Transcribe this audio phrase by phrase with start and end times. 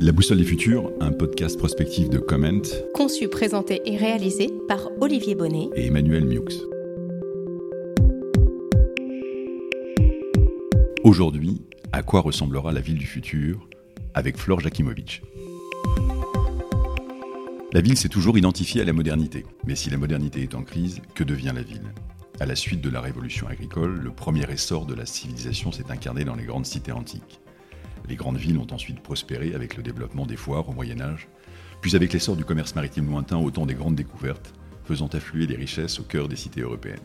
[0.00, 2.62] La Boussole des Futurs, un podcast prospectif de Comment,
[2.94, 6.54] conçu, présenté et réalisé par Olivier Bonnet et Emmanuel Miux.
[11.02, 13.68] Aujourd'hui, à quoi ressemblera la ville du futur
[14.14, 15.22] avec Flore Jakimovic?
[17.72, 21.00] La ville s'est toujours identifiée à la modernité, mais si la modernité est en crise,
[21.16, 21.92] que devient la ville?
[22.38, 26.24] À la suite de la révolution agricole, le premier essor de la civilisation s'est incarné
[26.24, 27.40] dans les grandes cités antiques.
[28.08, 31.28] Les grandes villes ont ensuite prospéré avec le développement des foires au Moyen Âge,
[31.82, 34.54] puis avec l'essor du commerce maritime lointain au temps des grandes découvertes,
[34.84, 36.98] faisant affluer les richesses au cœur des cités européennes.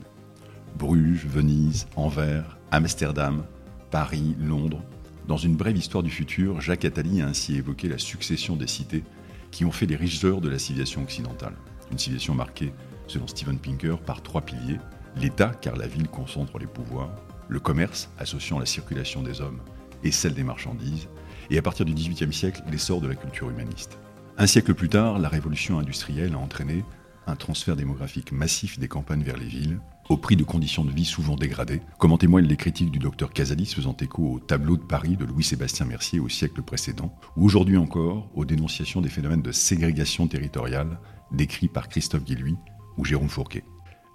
[0.78, 3.44] Bruges, Venise, Anvers, Amsterdam,
[3.92, 4.82] Paris, Londres.
[5.28, 9.04] Dans une brève histoire du futur, Jacques Attali a ainsi évoqué la succession des cités
[9.52, 11.56] qui ont fait les riches heures de la civilisation occidentale.
[11.92, 12.74] Une civilisation marquée,
[13.08, 14.80] selon Steven Pinker, par trois piliers
[15.18, 17.12] l'État, car la ville concentre les pouvoirs,
[17.48, 19.60] le commerce, associant la circulation des hommes
[20.04, 21.08] et celle des marchandises,
[21.50, 23.98] et à partir du XVIIIe siècle, l'essor de la culture humaniste.
[24.38, 26.84] Un siècle plus tard, la révolution industrielle a entraîné
[27.28, 31.06] un transfert démographique massif des campagnes vers les villes, au prix de conditions de vie
[31.06, 34.84] souvent dégradées, comme en témoignent les critiques du docteur Casalis faisant écho au tableau de
[34.84, 39.52] Paris de Louis-Sébastien Mercier au siècle précédent, ou aujourd'hui encore aux dénonciations des phénomènes de
[39.52, 41.00] ségrégation territoriale
[41.32, 42.58] décrits par Christophe Guilluy
[42.98, 43.64] ou Jérôme Fourquet.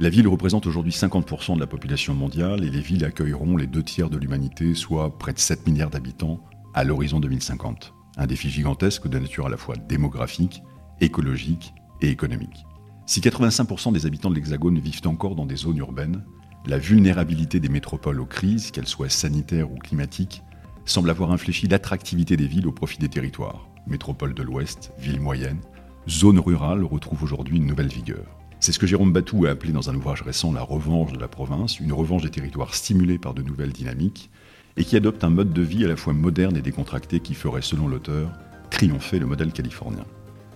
[0.01, 3.83] La ville représente aujourd'hui 50% de la population mondiale et les villes accueilleront les deux
[3.83, 6.39] tiers de l'humanité, soit près de 7 milliards d'habitants,
[6.73, 7.93] à l'horizon 2050.
[8.17, 10.63] Un défi gigantesque de nature à la fois démographique,
[11.01, 12.65] écologique et économique.
[13.07, 16.23] Si 85% des habitants de l'Hexagone vivent encore dans des zones urbaines,
[16.67, 20.45] la vulnérabilité des métropoles aux crises, qu'elles soient sanitaires ou climatiques,
[20.85, 23.67] semble avoir infléchi l'attractivité des villes au profit des territoires.
[23.89, 25.61] Métropole de l'Ouest, villes moyennes,
[26.09, 28.39] zones rurales retrouvent aujourd'hui une nouvelle vigueur.
[28.61, 31.28] C'est ce que Jérôme Batou a appelé dans un ouvrage récent la revanche de la
[31.28, 34.31] province, une revanche des territoires stimulés par de nouvelles dynamiques,
[34.77, 37.62] et qui adopte un mode de vie à la fois moderne et décontracté qui ferait,
[37.62, 38.31] selon l'auteur,
[38.70, 40.05] triompher le modèle californien.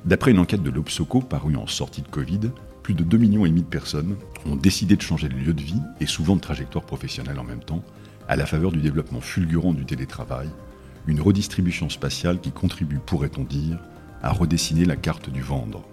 [0.04, 2.50] D'après une enquête de l'Obsoco parue en sortie de Covid,
[2.82, 4.16] plus de 2,5 millions de personnes
[4.46, 7.62] ont décidé de changer de lieu de vie et souvent de trajectoire professionnelle en même
[7.62, 7.84] temps,
[8.28, 10.48] à la faveur du développement fulgurant du télétravail,
[11.06, 13.78] une redistribution spatiale qui contribue, pourrait-on dire,
[14.22, 15.84] à redessiner la carte du vendre.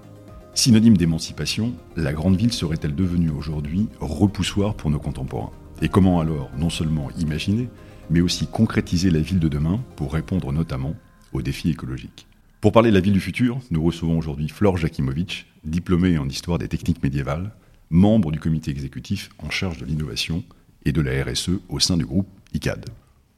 [0.56, 5.52] Synonyme d'émancipation, la grande ville serait-elle devenue aujourd'hui repoussoir pour nos contemporains?
[5.82, 7.70] Et comment alors non seulement imaginer,
[8.10, 10.96] mais aussi concrétiser la ville de demain pour répondre notamment
[11.32, 12.28] aux défis écologiques?
[12.60, 16.58] Pour parler de la ville du futur, nous recevons aujourd'hui Flore Jakimovic, diplômée en histoire
[16.58, 17.54] des techniques médiévales,
[17.90, 20.44] membre du comité exécutif en charge de l'innovation
[20.84, 22.86] et de la RSE au sein du groupe ICAD.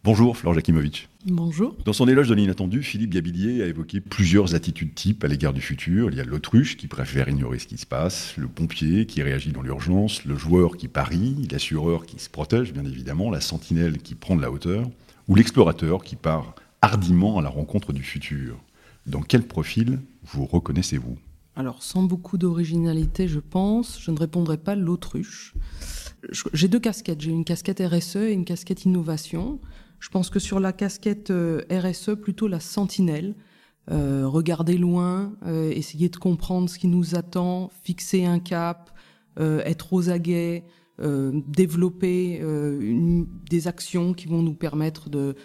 [0.03, 1.09] Bonjour Flore Jakimovic.
[1.27, 1.77] Bonjour.
[1.85, 5.61] Dans son éloge de l'inattendu, Philippe Gabillier a évoqué plusieurs attitudes types à l'égard du
[5.61, 6.09] futur.
[6.09, 9.51] Il y a l'autruche qui préfère ignorer ce qui se passe, le pompier qui réagit
[9.51, 14.15] dans l'urgence, le joueur qui parie, l'assureur qui se protège bien évidemment, la sentinelle qui
[14.15, 14.89] prend de la hauteur,
[15.27, 18.57] ou l'explorateur qui part hardiment à la rencontre du futur.
[19.05, 21.19] Dans quel profil vous reconnaissez-vous?
[21.55, 25.53] Alors sans beaucoup d'originalité je pense, je ne répondrai pas l'autruche.
[26.53, 29.59] J'ai deux casquettes, j'ai une casquette RSE et une casquette innovation.
[30.01, 33.35] Je pense que sur la casquette euh, RSE, plutôt la sentinelle.
[33.89, 38.91] Euh, regarder loin, euh, essayer de comprendre ce qui nous attend, fixer un cap,
[39.37, 40.65] être aux aguets,
[40.99, 42.43] développer
[43.49, 45.35] des actions qui vont nous permettre de,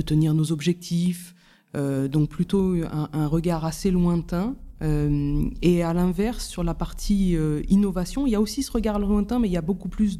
[0.00, 1.34] tenir nos objectifs.
[1.74, 4.56] donc plutôt un, regard assez lointain.
[4.80, 7.36] et à l'inverse, sur la partie
[7.68, 10.16] innovation, il y a aussi ce regard lointain, mais il y a beaucoup plus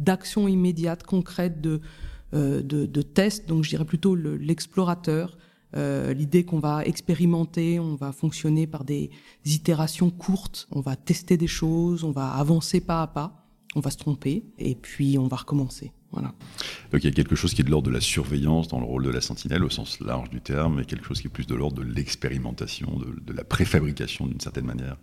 [0.00, 1.80] d'actions immédiates, concrètes, de,
[2.34, 5.36] euh, de, tests, donc je dirais plutôt l'explorateur,
[5.76, 9.10] euh, l'idée qu'on va expérimenter, on va fonctionner par des
[9.44, 13.90] itérations courtes, on va tester des choses, on va avancer pas à pas, on va
[13.90, 15.92] se tromper et puis on va recommencer.
[16.12, 16.32] Voilà.
[16.92, 18.86] Donc il y a quelque chose qui est de l'ordre de la surveillance dans le
[18.86, 21.46] rôle de la sentinelle au sens large du terme, et quelque chose qui est plus
[21.46, 24.96] de l'ordre de l'expérimentation, de, la préfabrication d'une certaine manière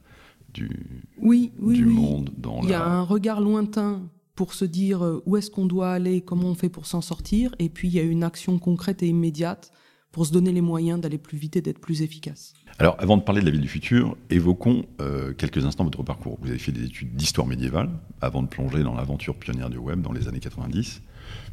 [0.54, 0.70] du,
[1.18, 1.94] oui, oui, du oui.
[1.94, 2.30] monde.
[2.38, 4.04] Dans il y a un regard lointain
[4.42, 7.54] pour se dire euh, où est-ce qu'on doit aller, comment on fait pour s'en sortir,
[7.60, 9.72] et puis il y a une action concrète et immédiate
[10.12, 12.56] pour se donner les moyens d'aller plus vite et d'être plus efficace.
[12.80, 16.40] Alors, avant de parler de la ville du futur, évoquons euh, quelques instants votre parcours.
[16.42, 20.02] Vous avez fait des études d'histoire médiévale avant de plonger dans l'aventure pionnière du web
[20.02, 21.04] dans les années 90,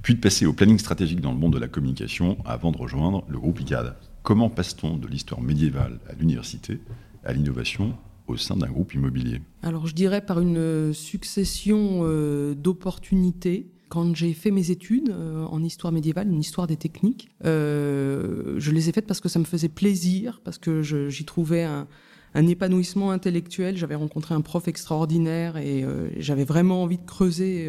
[0.00, 3.22] puis de passer au planning stratégique dans le monde de la communication avant de rejoindre
[3.28, 3.96] le groupe ICAD.
[4.22, 6.80] Comment passe-t-on de l'histoire médiévale à l'université,
[7.22, 7.92] à l'innovation
[8.28, 13.66] au sein d'un groupe immobilier Alors je dirais par une succession euh, d'opportunités.
[13.88, 18.70] Quand j'ai fait mes études euh, en histoire médiévale, une histoire des techniques, euh, je
[18.70, 21.86] les ai faites parce que ça me faisait plaisir, parce que j'y trouvais un,
[22.34, 23.76] épanouissement intellectuel.
[23.78, 25.84] J'avais rencontré un prof extraordinaire et
[26.18, 27.68] j'avais vraiment envie de creuser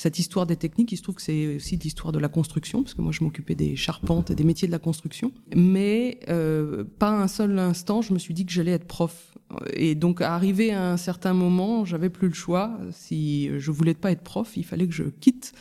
[0.00, 2.94] cette histoire des techniques, il se trouve que c'est aussi l'histoire de la construction, parce
[2.94, 5.30] que moi je m'occupais des charpentes et des métiers de la construction.
[5.54, 9.36] Mais euh, pas un seul instant, je me suis dit que j'allais être prof.
[9.74, 12.78] Et donc, arrivé à un certain moment, j'avais plus le choix.
[12.92, 15.52] Si je voulais pas être prof, il fallait que je quitte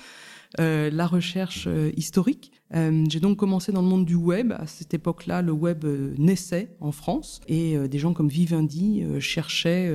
[0.61, 2.53] euh, la recherche euh, historique.
[2.71, 4.53] J'ai donc commencé dans le monde du web.
[4.53, 5.83] À cette époque-là, le web
[6.17, 9.91] naissait en France et des gens comme Vivendi cherchaient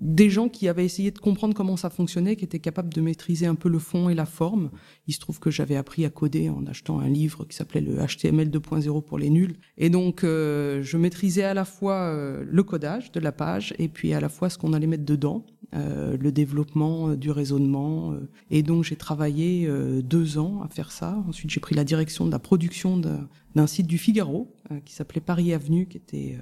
[0.00, 3.46] des gens qui avaient essayé de comprendre comment ça fonctionnait, qui étaient capables de maîtriser
[3.46, 4.70] un peu le fond et la forme.
[5.06, 7.96] Il se trouve que j'avais appris à coder en achetant un livre qui s'appelait le
[7.96, 9.56] HTML 2.0 pour les nuls.
[9.76, 13.88] Et donc, euh, je maîtrisais à la fois euh, le codage de la page et
[13.88, 15.44] puis à la fois ce qu'on allait mettre dedans,
[15.74, 18.14] euh, le développement du raisonnement.
[18.50, 19.70] et donc, j'ai travaillé
[20.02, 21.22] deux ans à faire ça.
[21.28, 24.54] Ensuite, j'ai pris la direction de la production d'un site du Figaro
[24.84, 26.38] qui s'appelait Paris Avenue, qui était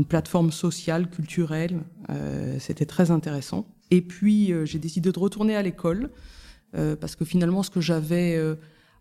[0.00, 1.82] une plateforme sociale, culturelle.
[2.08, 3.66] Euh, C'était très intéressant.
[3.90, 6.08] Et puis, euh, j'ai décidé de retourner à l'école
[6.74, 8.38] euh, parce que finalement, ce que j'avais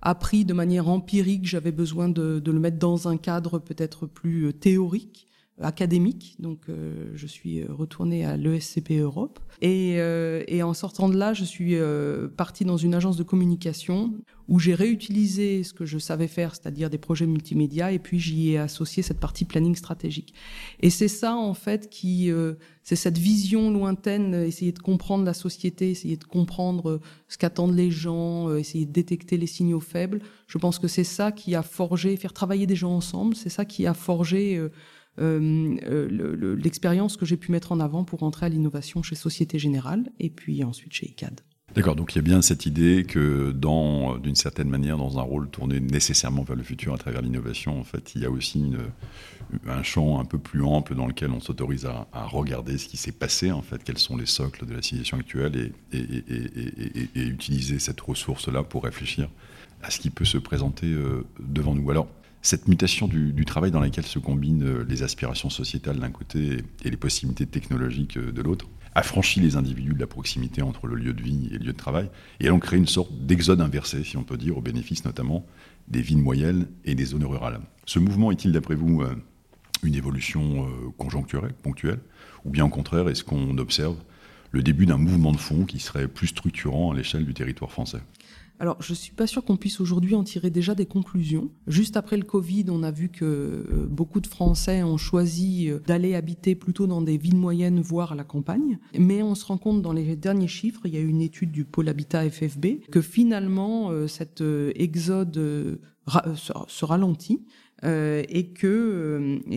[0.01, 5.29] appris de manière empirique, j'avais besoin de, le mettre dans un cadre peut-être plus théorique
[5.61, 6.35] académique.
[6.39, 9.39] Donc, euh, je suis retournée à l'ESCP Europe.
[9.61, 13.23] Et, euh, et, en sortant de là, je suis euh, partie dans une agence de
[13.23, 14.13] communication
[14.47, 18.53] où j'ai réutilisé ce que je savais faire, c'est-à-dire des projets multimédia, et puis j'y
[18.53, 20.33] ai associé cette partie planning stratégique.
[20.79, 25.35] Et c'est ça, en fait, qui, euh, c'est cette vision lointaine, essayer de comprendre la
[25.35, 30.21] société, essayer de comprendre ce qu'attendent les gens, essayer de détecter les signaux faibles.
[30.47, 33.65] Je pense que c'est ça qui a forgé, faire travailler des gens ensemble, c'est ça
[33.65, 34.69] qui a forgé euh, euh
[35.17, 40.29] l'expérience que j'ai pu mettre en avant pour entrer à l'innovation chez Société Générale et
[40.29, 41.41] puis ensuite chez ICAD.
[41.75, 45.21] D'accord, donc il y a bien cette idée que dans, d'une certaine manière, dans un
[45.21, 48.73] rôle tourné nécessairement vers le futur à travers l'innovation, en fait, il y a aussi
[49.67, 53.11] un champ un peu plus ample dans lequel on s'autorise à, regarder ce qui s'est
[53.11, 56.01] passé, en fait, quels sont les socles de la civilisation actuelle et,
[57.15, 59.29] utiliser cette ressource-là pour réfléchir
[59.83, 61.89] à ce qui peut se présenter euh, devant nous.
[62.41, 66.89] Cette mutation du, travail dans laquelle se combinent euh, les aspirations sociétales d'un côté et
[66.89, 70.95] les possibilités technologiques euh, de l'autre a franchi les individus de la proximité entre le
[70.95, 72.09] lieu de vie et le lieu de travail
[72.39, 75.45] et a donc créé une sorte d'exode inversé, si on peut dire, au bénéfice notamment
[75.88, 77.59] des villes moyennes et des zones rurales.
[77.86, 79.15] Ce mouvement est-il, d'après vous, euh,
[79.83, 82.00] une évolution conjoncturelle, ponctuelle,
[82.44, 83.95] ou bien au contraire, est-ce qu'on observe
[84.51, 88.01] le début d'un mouvement de fond qui serait plus structurant à l'échelle du territoire français?
[88.59, 91.50] Alors, je suis pas sûr qu'on puisse aujourd'hui en tirer déjà des conclusions.
[91.67, 95.79] Juste après le Covid, on a vu que euh, beaucoup de Français ont choisi euh,
[95.88, 98.77] d'aller habiter plutôt dans des villes moyennes, voire à la campagne.
[98.97, 101.63] Mais on se rend compte dans les derniers chiffres, il y a une étude du
[101.63, 104.44] pôle habitat FFB, que finalement, euh, cet
[104.75, 105.79] exode
[106.35, 107.45] se ralentit.
[107.81, 109.50] Et que,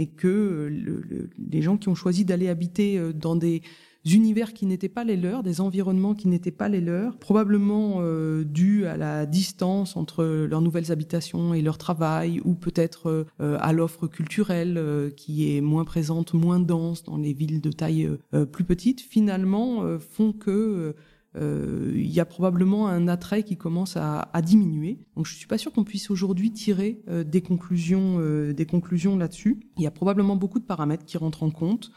[1.50, 3.62] les gens qui ont choisi d'aller habiter dans des
[4.04, 8.44] univers qui n'étaient pas les leurs, des environnements qui n'étaient pas les leurs, probablement euh,
[8.44, 13.72] dû à la distance entre leurs nouvelles habitations et leur travail, ou peut-être euh, à
[13.72, 18.44] l'offre culturelle euh, qui est moins présente, moins dense dans les villes de taille euh,
[18.44, 20.94] plus petite, finalement euh, font que
[21.34, 24.99] euh, il y a probablement un attrait qui commence à, à diminuer.
[25.16, 29.16] Donc je suis pas sûr qu'on puisse aujourd'hui tirer euh, des conclusions, euh, des conclusions
[29.16, 29.60] là-dessus.
[29.78, 31.90] Il y a probablement beaucoup de paramètres qui rentrent en compte.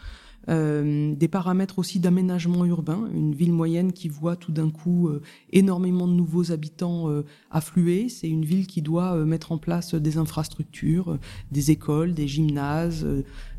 [0.48, 5.22] Euh, des paramètres aussi d'aménagement urbain, une ville moyenne qui voit tout d'un coup euh,
[5.52, 10.18] énormément de nouveaux habitants euh, affluer, c'est une ville qui doit mettre en place des
[10.18, 11.18] infrastructures,
[11.52, 13.06] des écoles, des gymnases,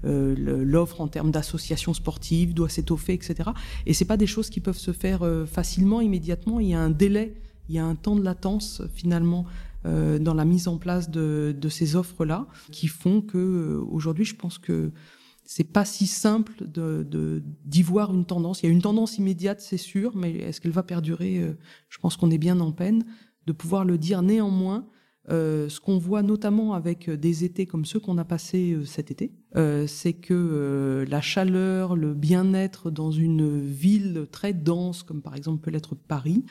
[0.05, 3.51] l'offre en termes d'associations sportives doit s'étoffer, etc.
[3.87, 6.60] Et c'est pas des choses qui peuvent se faire facilement, immédiatement.
[6.60, 7.34] Il y a un délai,
[7.69, 9.46] il y a un temps de latence finalement
[9.84, 14.58] dans la mise en place de, de ces offres-là, qui font que aujourd'hui, je pense
[14.58, 14.93] que
[15.46, 18.62] c'est pas si simple de d'y voir une tendance.
[18.62, 21.38] Il y a une tendance immédiate, c'est sûr, mais est-ce qu'elle va perdurer?
[21.38, 21.56] Euh,
[21.88, 23.05] Je pense qu'on est bien en peine
[23.46, 24.22] de pouvoir le dire.
[24.22, 24.88] Néanmoins,
[25.31, 29.10] euh, ce qu'on voit notamment avec des étés comme ceux qu'on a passés euh, cet
[29.10, 29.32] été,
[29.86, 35.70] c'est que la chaleur, le bien-être dans une ville très dense, comme par exemple peut
[35.70, 36.44] l'être Paris,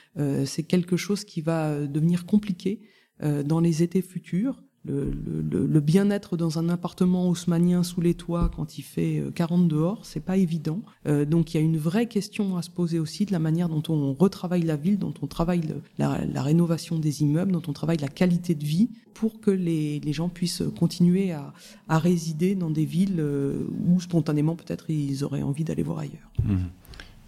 [0.46, 2.82] c'est quelque chose qui va devenir compliqué
[3.22, 8.84] dans les étés futurs le, bien-être dans un appartement haussmanien sous les toits quand il
[8.84, 10.82] fait 40 euh, dehors, c'est pas évident.
[11.08, 13.70] Euh, donc il y a une vraie question à se poser aussi de la manière
[13.70, 17.74] dont on retravaille la ville, dont on travaille le, la, rénovation des immeubles, dont on
[17.74, 21.54] travaille la qualité de vie pour que les, gens puissent continuer à,
[21.90, 26.32] résider dans des villes euh, où spontanément peut-être ils auraient envie d'aller voir ailleurs.
[26.44, 26.56] Mmh.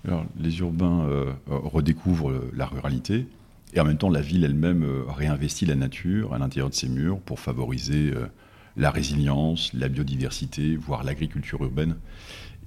[0.05, 1.05] Alors, les urbains
[1.47, 3.25] redécouvrent la ruralité,
[3.73, 6.87] et en même temps, la ville elle-même euh, réinvestit la nature à l'intérieur de ses
[6.87, 8.27] murs pour favoriser euh,
[8.75, 11.95] la résilience, la biodiversité, voire l'agriculture urbaine,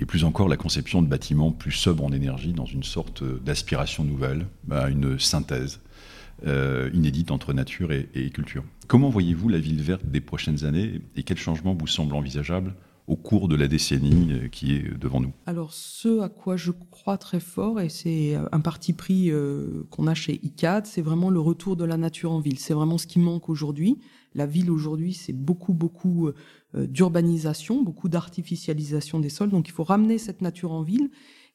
[0.00, 4.02] et plus encore la conception de bâtiments plus sobres en énergie dans une sorte d'aspiration
[4.02, 5.80] nouvelle, à une synthèse
[6.42, 8.64] inédite entre nature et culture.
[8.86, 12.74] Comment voyez-vous la ville verte des prochaines années et quels changements vous semblent envisageables
[13.10, 16.70] au cours de la décennie euh, qui est devant nous Alors, ce à quoi je
[16.70, 21.28] crois très fort, et c'est un parti pris euh, qu'on a chez ICAD, c'est vraiment
[21.28, 22.60] le retour de la nature en ville.
[22.60, 23.98] C'est vraiment ce qui manque aujourd'hui.
[24.36, 29.50] La ville aujourd'hui, c'est beaucoup, beaucoup euh, d'urbanisation, beaucoup d'artificialisation des sols.
[29.50, 31.10] Donc, il faut ramener cette nature en ville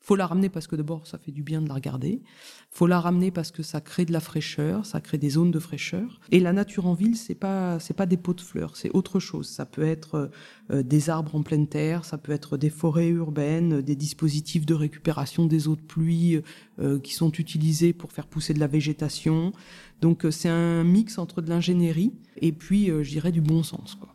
[0.05, 2.21] faut la ramener parce que d'abord ça fait du bien de la regarder.
[2.69, 5.57] Faut la ramener parce que ça crée de la fraîcheur, ça crée des zones de
[5.57, 6.19] fraîcheur.
[6.31, 9.19] Et la nature en ville, c'est pas c'est pas des pots de fleurs, c'est autre
[9.19, 9.47] chose.
[9.49, 10.29] Ça peut être
[10.69, 14.75] euh, des arbres en pleine terre, ça peut être des forêts urbaines, des dispositifs de
[14.75, 16.39] récupération des eaux de pluie
[16.79, 19.53] euh, qui sont utilisés pour faire pousser de la végétation.
[20.01, 23.95] Donc euh, c'est un mix entre de l'ingénierie et puis je dirais du bon sens
[23.95, 24.13] quoi.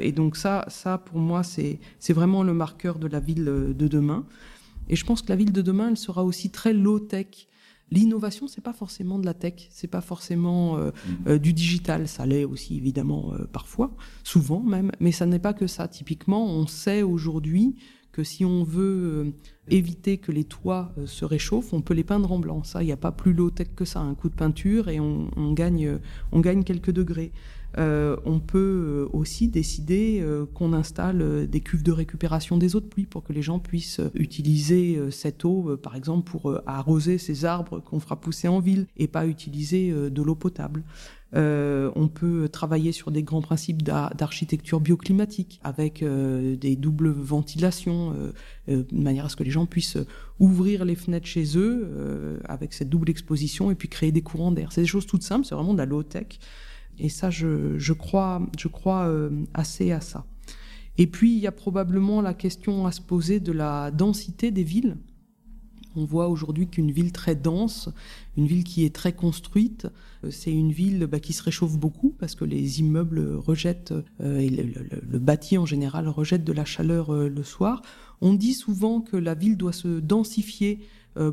[0.00, 1.78] et donc ça, ça pour moi, c'est
[2.08, 4.24] vraiment le marqueur de la ville de demain.
[4.88, 7.48] Et je pense que la ville de demain, elle sera aussi très low-tech.
[7.90, 11.28] L'innovation, c'est pas forcément de la tech, c'est pas forcément euh, mm.
[11.28, 12.08] euh, du digital.
[12.08, 15.88] Ça l'est aussi évidemment euh, parfois, souvent même, mais ça n'est pas que ça.
[15.88, 17.76] Typiquement, on sait aujourd'hui
[18.10, 19.32] que si on veut
[19.68, 22.62] éviter que les toits se réchauffent, on peut les peindre en blanc.
[22.62, 24.00] Ça, il n'y a pas plus low-tech que ça.
[24.00, 25.98] Un coup de peinture et on, on gagne,
[26.30, 27.32] on gagne quelques degrés.
[27.78, 32.80] Euh, on peut euh, aussi décider euh, qu'on installe des cuves de récupération des eaux
[32.80, 37.44] de pluie pour que les gens puissent utiliser cette eau, par exemple, pour arroser ces
[37.44, 40.82] arbres qu'on fera pousser en ville et pas utiliser de l'eau potable.
[41.34, 48.14] on peut travailler sur des grands principes d'architecture bioclimatique avec des doubles ventilations,
[48.68, 49.98] de manière à ce que les gens puissent
[50.38, 54.72] ouvrir les fenêtres chez eux avec cette double exposition et puis créer des courants d'air.
[54.72, 56.38] C'est des choses toutes simples, c'est vraiment de la low-tech.
[56.98, 58.40] Et ça, je, crois,
[59.06, 60.24] euh, assez à ça.
[60.98, 64.62] Et puis, il y a probablement la question à se poser de la densité des
[64.62, 64.98] villes.
[65.94, 67.90] On voit aujourd'hui qu'une ville très dense,
[68.38, 69.88] une ville qui est très construite,
[70.24, 74.38] euh, c'est une ville bah, qui se réchauffe beaucoup parce que les immeubles rejettent, euh,
[74.38, 77.82] et le, bâti en général rejette de la chaleur le soir.
[78.20, 80.80] On dit souvent que la ville doit se densifier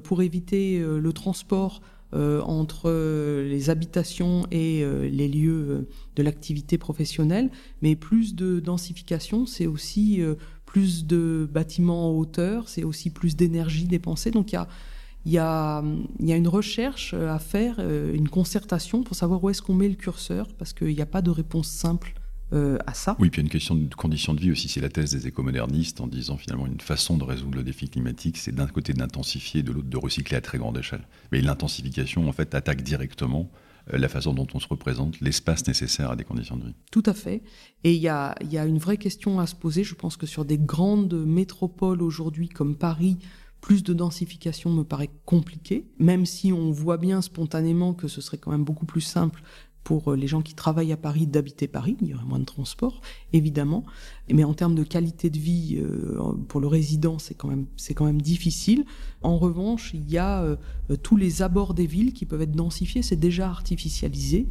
[0.04, 1.82] pour éviter le transport
[2.14, 7.50] entre euh, les habitations et euh, les lieux de l'activité professionnelle,
[7.82, 10.22] mais plus de densification, c'est aussi
[10.66, 14.32] plus de bâtiments en hauteur, c'est aussi plus d'énergie dépensée.
[14.32, 15.84] Donc il y a,
[16.20, 20.74] une recherche à faire, une concertation pour savoir où est-ce qu'on met le curseur, parce
[20.74, 22.14] qu'il n'y a pas de réponse simple
[22.54, 23.16] euh, à ça.
[23.20, 24.68] Oui, puis il y a une question de conditions de vie aussi.
[24.68, 28.38] C'est la thèse des écomodernistes en disant finalement une façon de résoudre le défi climatique,
[28.38, 31.08] c'est d'un côté d'intensifier, de l'autre de recycler à très grande échelle.
[31.32, 33.52] Mais l'intensification, en fait, attaque directement
[33.94, 36.76] euh, la façon dont on se représente, l'espace nécessaire à des conditions de vie.
[36.92, 37.44] Tout à fait.
[37.84, 39.84] Et il y a, y a une vraie question à se poser.
[39.84, 43.20] Je pense que sur des grandes métropoles aujourd'hui comme Paris,
[43.62, 48.38] plus de densification me paraît compliqué, même si on voit bien spontanément que ce serait
[48.38, 49.44] quand même beaucoup plus simple
[49.84, 52.46] pour euh, les gens qui travaillent à Paris d'habiter Paris, il y aurait moins de
[52.46, 53.02] transport,
[53.34, 53.84] évidemment.
[54.32, 57.94] Mais en termes de qualité de vie, euh, pour le résident, c'est quand même c'est
[57.94, 58.86] quand même difficile.
[59.22, 60.56] En revanche, il y a euh,
[61.02, 64.48] tous les abords des villes qui peuvent être densifiés, c'est déjà artificialisé.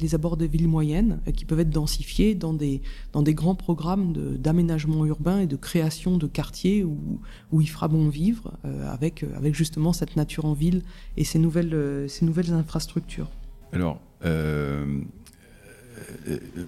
[0.00, 2.82] Les abords, des villes moyennes qui peuvent être densifiés dans des
[3.12, 7.20] dans des grands programmes d'aménagement urbain et de création de quartiers où
[7.50, 10.82] où il fera bon vivre avec avec justement cette nature en ville
[11.16, 13.28] et ces nouvelles ces nouvelles infrastructures.
[13.72, 14.00] Alors,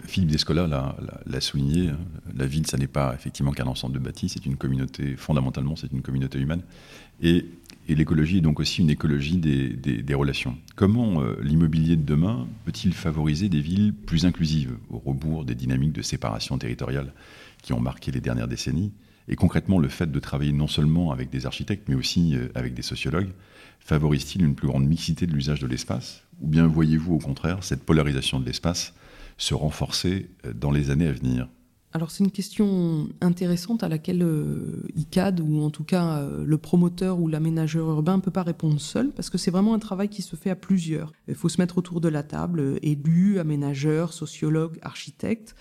[0.06, 0.66] Philippe Descola
[1.26, 1.98] l'a souligné, hein.
[2.36, 5.92] la ville, ça n'est pas effectivement qu'un ensemble de bâtis, c'est une communauté, fondamentalement, c'est
[5.92, 6.62] une communauté humaine.
[7.22, 7.46] Et,
[7.88, 10.56] l'écologie est donc aussi une écologie des, relations.
[10.76, 15.92] Comment euh, l'immobilier de demain peut-il favoriser des villes plus inclusives, au rebours des dynamiques
[15.92, 17.12] de séparation territoriale
[17.62, 18.92] qui ont marqué les dernières décennies?
[19.28, 22.82] Et concrètement, le fait de travailler non seulement avec des architectes, mais aussi avec des
[22.82, 23.30] sociologues,
[23.80, 26.22] favorise-t-il une plus grande mixité de l'usage de l'espace?
[26.40, 28.94] Ou bien voyez-vous au contraire cette polarisation de l'espace
[29.38, 31.48] se renforcer euh, dans les années à venir?
[31.94, 36.56] Alors c'est une question intéressante à laquelle euh, ICAD ou en tout cas euh, le
[36.56, 40.08] promoteur ou l'aménageur urbain ne peut pas répondre seul parce que c'est vraiment un travail
[40.08, 41.12] qui se fait à plusieurs.
[41.28, 45.54] Il faut se mettre autour de la table, élus, aménageurs, sociologues, architectes,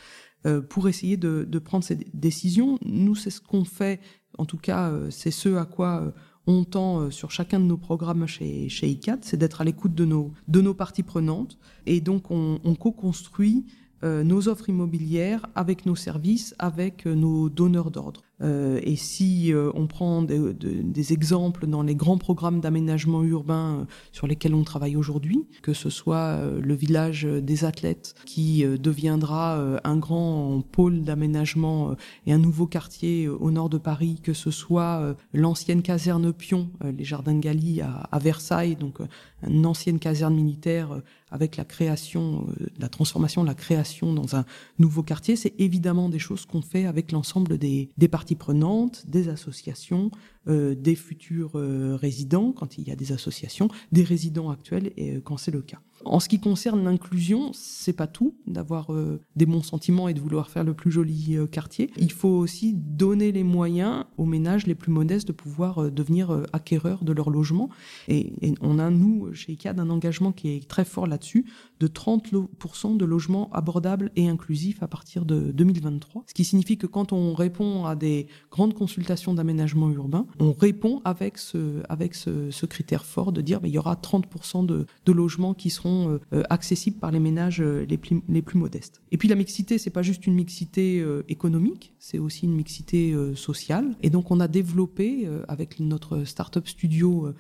[0.70, 2.78] pour essayer de, de, prendre ces décisions.
[2.84, 4.00] Nous c'est ce qu'on fait,
[4.38, 6.14] en tout cas c'est ce à quoi
[6.48, 9.94] on tend euh, sur chacun de nos programmes chez, chez ICAT, c'est d'être à l'écoute
[9.94, 11.58] de nos, de nos parties prenantes.
[11.86, 13.66] Et donc, on, co-construit
[14.04, 18.22] euh, nos offres immobilières avec nos services, avec euh, nos donneurs d'ordre.
[18.42, 23.86] Euh, et si euh, on prend des exemples dans les grands programmes d'aménagement urbain euh,
[24.12, 29.98] sur lesquels on travaille aujourd'hui, que ce soit le village des athlètes qui deviendra un
[29.98, 31.96] grand pôle d'aménagement
[32.26, 37.04] et un nouveau quartier au nord de Paris, que ce soit l'ancienne caserne Pion, les
[37.04, 39.00] jardins de Galie à, Versailles, donc
[39.48, 42.48] une ancienne caserne militaire avec la création,
[42.80, 44.46] la transformation, la création dans un
[44.80, 49.30] nouveau quartier, c'est évidemment des choses qu'on fait avec l'ensemble des, des parties prenantes, des
[49.30, 50.12] associations,
[50.48, 55.18] euh, des futurs euh, résidents, quand il y a des associations, des résidents actuels, et,
[55.18, 55.80] euh, quand c'est le cas.
[56.04, 58.90] En ce qui concerne l'inclusion, c'est pas tout d'avoir
[59.36, 61.92] des bons sentiments et de vouloir faire le plus joli quartier.
[61.98, 67.04] Il faut aussi donner les moyens aux ménages les plus modestes de pouvoir devenir acquéreurs
[67.04, 67.70] de leur logement.
[68.08, 71.46] Et, on a, nous, chez ICAD, un engagement qui est très fort là-dessus,
[71.82, 76.26] de 30% de logements abordables et inclusifs à partir de 2023.
[76.28, 81.02] Ce qui signifie que quand on répond à des grandes consultations d'aménagement urbain, on répond
[81.06, 85.12] avec ce, avec ce, critère fort de dire qu'il il y aura 30% de, de
[85.12, 89.02] logements qui seront euh, euh, accessibles par les ménages euh, les plus, les plus modestes.
[89.12, 93.96] Et puis la mixité, c'est pas juste une mixité économique, c'est aussi une mixité sociale.
[94.04, 97.34] Et donc on a développé avec notre startup studio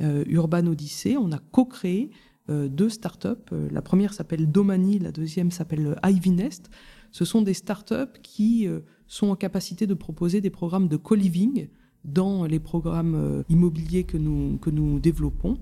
[0.00, 2.10] Urban Odyssey, on a co-créé
[2.48, 3.52] deux startups.
[3.70, 6.70] La première s'appelle Domani, la deuxième s'appelle Ivy Nest.
[7.10, 8.68] Ce sont des startups qui
[9.06, 11.68] sont en capacité de proposer des programmes de co-living
[12.04, 15.58] dans les programmes immobiliers que nous, que nous développons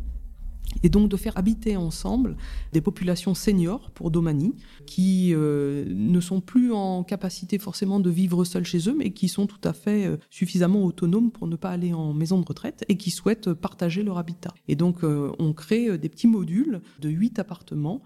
[0.83, 2.37] et donc de faire habiter ensemble
[2.73, 4.54] des populations seniors pour Domani
[4.87, 9.28] qui euh, ne sont plus en capacité forcément de vivre seuls chez eux mais qui
[9.28, 12.85] sont tout à fait euh, suffisamment autonomes pour ne pas aller en maison de retraite
[12.88, 14.54] et qui souhaitent partager leur habitat.
[14.68, 18.02] Et donc euh, on crée des petits modules de 8 appartements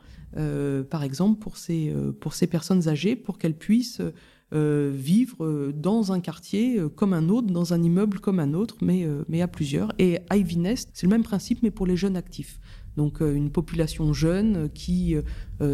[0.91, 4.03] par exemple pour ces, pour ces personnes âgées pour qu'elles puissent
[4.55, 8.55] euh, vivre euh, dans un quartier euh, comme un autre, dans un immeuble comme un
[8.55, 9.93] autre, mais, à plusieurs.
[9.99, 12.59] Et Ivy Nest, c'est le même principe, mais pour les jeunes actifs.
[12.97, 15.15] Donc une population jeune qui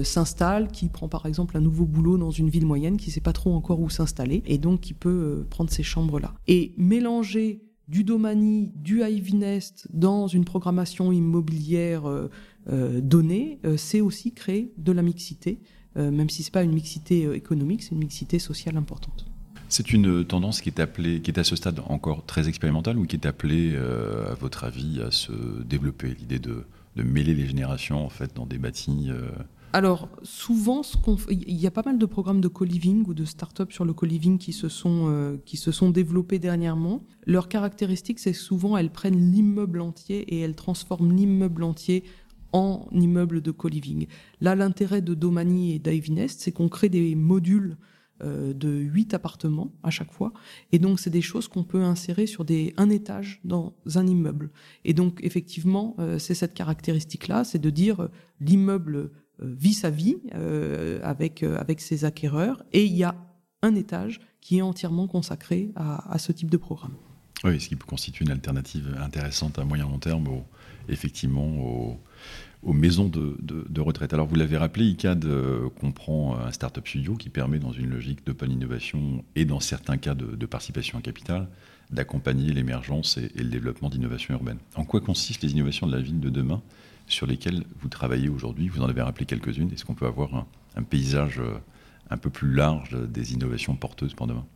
[0.02, 3.22] s'installe, qui prend par exemple un nouveau boulot dans une ville moyenne, qui ne sait
[3.22, 6.34] pas trop encore où s'installer, et donc qui peut prendre ces chambres-là.
[6.48, 12.02] Et mélanger du Domani, du Ivy Nest dans une programmation immobilière
[12.70, 15.60] donnée, c'est aussi créer de la mixité
[15.96, 19.26] même si ce n'est pas une mixité euh, économique, c'est une mixité sociale importante.
[19.68, 23.06] C'est une tendance qui est appelée, qui est à ce stade encore très expérimentale ou
[23.06, 26.64] qui est appelée, euh, à votre avis, à se développer L'idée de,
[26.96, 29.10] mêler les générations en fait dans des bâtis.
[29.72, 30.82] Alors souvent,
[31.28, 34.38] il y a pas mal de programmes de co-living ou de start-up sur le co-living
[34.38, 37.02] qui se sont qui se sont développés dernièrement.
[37.26, 42.04] Leur caractéristique, c'est souvent elles prennent l'immeuble entier et elles transforment l'immeuble entier
[42.54, 44.06] en immeuble de co-living.
[44.40, 47.76] Là, l'intérêt de Domani et d'Ivinest, c'est qu'on crée des modules
[48.22, 50.32] euh, de 8 appartements à chaque fois.
[50.70, 54.52] Et donc, c'est des choses qu'on peut insérer sur des, un étage dans un immeuble.
[54.84, 58.08] Et donc, effectivement, euh, c'est cette caractéristique-là, c'est de dire euh,
[58.40, 60.18] l'immeuble vit sa vie
[61.02, 63.16] avec, avec ses acquéreurs et il y a
[63.62, 66.94] un étage qui est entièrement consacré à, ce type de programme.
[67.42, 70.28] Oui, ce qui peut constituer une alternative intéressante à moyen long terme,
[70.88, 71.98] effectivement, aux,
[72.64, 74.14] aux maisons de, retraite.
[74.14, 78.26] Alors vous l'avez rappelé, ICAD euh, comprend un startup studio qui permet, dans une logique
[78.26, 81.48] d'open innovation et dans certains cas de, participation à capital,
[81.90, 84.58] d'accompagner l'émergence et, le développement d'innovations urbaines.
[84.74, 86.62] En quoi consistent les innovations de la ville de demain
[87.06, 88.68] sur lesquelles vous travaillez aujourd'hui?
[88.68, 89.70] Vous en avez rappelé quelques-unes.
[89.72, 90.46] Est-ce qu'on peut avoir
[90.76, 91.58] un, paysage euh,
[92.08, 94.46] un peu plus large des innovations porteuses pour demain?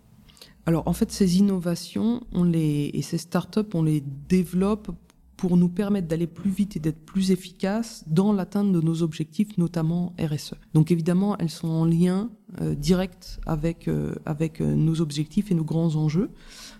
[0.65, 2.23] Alors en fait, ces innovations
[2.55, 4.91] et ces startups, on les développe
[5.39, 9.57] pour nous permettre d'aller plus vite et d'être plus efficaces dans l'atteinte de nos objectifs,
[9.57, 10.55] notamment RSE.
[10.75, 12.29] Donc évidemment, elles sont en lien
[12.61, 16.31] euh, direct avec, euh, avec euh, nos objectifs et nos grands enjeux.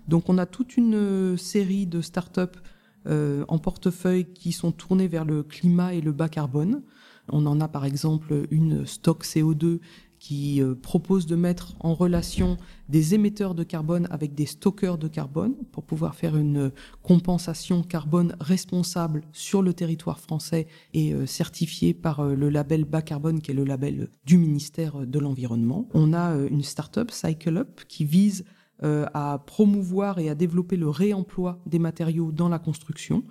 [0.09, 2.59] Donc on a toute une série de startups
[3.07, 6.83] en portefeuille qui sont tournées vers le climat et le bas carbone.
[7.31, 9.79] On en a par exemple une stock CO2
[10.19, 12.57] qui euh, propose de mettre en relation
[12.89, 18.35] des émetteurs de carbone avec des stockeurs de carbone pour pouvoir faire une compensation carbone
[18.41, 23.53] responsable sur le territoire français et euh, certifiée par euh, le label bas carbone qui
[23.53, 25.89] est le label du ministère de l'Environnement.
[25.95, 28.45] On a une start-up, Cycle Up, qui vise
[28.81, 33.25] à promouvoir et à développer le réemploi des matériaux dans la construction.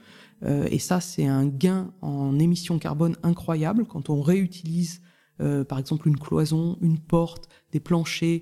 [0.46, 5.02] et ça, c'est un gain en émissions carbone incroyable quand on réutilise
[5.40, 8.42] euh, par exemple une cloison, une porte, des planchers,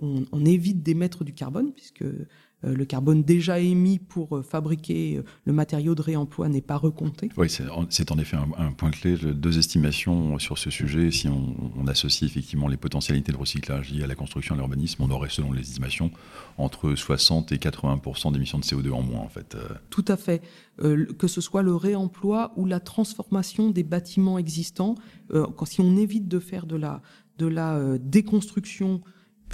[0.00, 2.26] on, on, évite d'émettre du carbone puisque euh,
[2.72, 7.30] le carbone déjà émis pour euh, fabriquer euh, le matériau de réemploi n'est pas recompté.
[7.36, 9.16] Oui, c'est en effet un, point clé.
[9.16, 11.10] Deux estimations sur ce sujet.
[11.10, 15.10] Si on, associe effectivement les potentialités de recyclage liées à la construction et l'urbanisme, on
[15.10, 16.10] aurait, selon les estimations,
[16.56, 19.54] entre 60 et 80% d'émissions de CO2 en moins, en fait.
[19.90, 20.42] Tout à fait.
[20.78, 24.94] que ce soit le réemploi ou la transformation des bâtiments existants,
[25.30, 27.02] quand, si on évite de faire de la,
[27.36, 29.02] de la déconstruction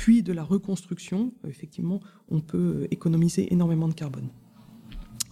[0.01, 4.31] puis de la reconstruction, euh, effectivement, on peut économiser énormément de carbone.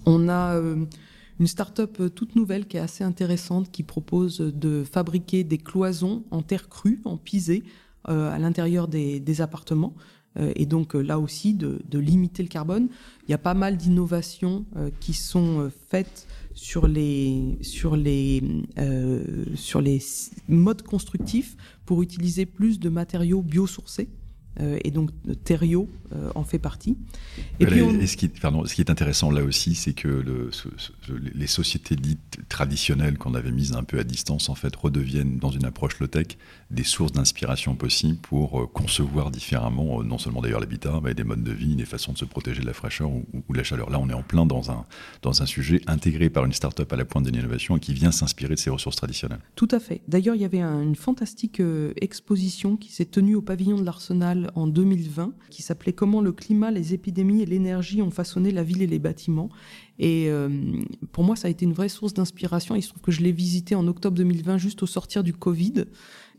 [0.04, 0.85] On a euh,
[1.40, 6.22] une start-up euh, toute nouvelle qui est assez intéressante qui propose de fabriquer des cloisons
[6.31, 7.64] en terre crue, en pisé,
[8.04, 9.94] à l'intérieur des, appartements.
[10.37, 12.88] et donc là aussi de, limiter le carbone.
[13.26, 14.64] Il y a pas mal d'innovations
[14.98, 18.42] qui sont faites sur les, sur, les,
[19.57, 20.00] sur les
[20.48, 21.54] modes constructifs
[21.85, 24.09] pour utiliser plus de matériaux biosourcés.
[24.61, 25.11] Euh, et donc
[25.44, 26.97] Thériault euh, en fait partie.
[27.61, 30.51] Et, puis ce, qui, ce, qui, est intéressant là aussi, c'est que le,
[31.35, 35.51] les sociétés dites traditionnelles qu'on avait mises un peu à distance, en fait, redeviennent dans
[35.51, 36.38] une approche low-tech
[36.71, 41.44] des sources d'inspiration possibles pour euh, concevoir différemment, non seulement d'ailleurs l'habitat, mais des modes
[41.44, 43.90] de vie, des façons de se protéger de la fraîcheur ou, de la chaleur.
[43.90, 44.87] Là, on est en plein dans un,
[45.23, 48.12] dans un sujet intégré par une start-up à la pointe de l'innovation et qui vient
[48.12, 49.40] s'inspirer de ces ressources traditionnelles.
[49.55, 50.01] Tout à fait.
[50.09, 51.62] D'ailleurs, il y avait une fantastique
[52.01, 56.70] exposition qui s'est tenue au pavillon de l'Arsenal en 2020 qui s'appelait Comment le climat,
[56.70, 59.48] les épidémies et l'énergie ont façonné la ville et les bâtiments.
[59.98, 60.48] Et euh,
[61.12, 62.74] pour moi, ça a été une vraie source d'inspiration.
[62.74, 65.84] Il se trouve que je l'ai visité en octobre 2020, juste au sortir du Covid.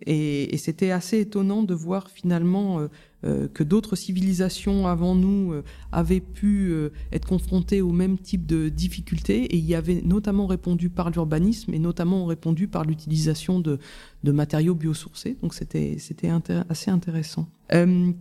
[0.06, 2.88] Et, c'était assez étonnant de voir finalement euh,
[3.26, 6.74] euh, que d'autres civilisations avant nous euh, avaient pu
[7.12, 11.80] être confrontées au même type de difficultés et y avaient notamment répondu par l'urbanisme et
[11.80, 13.80] notamment répondu par l'utilisation de,
[14.24, 15.38] matériaux biosourcés.
[15.42, 15.98] Donc c'était
[16.70, 17.48] assez intéressant.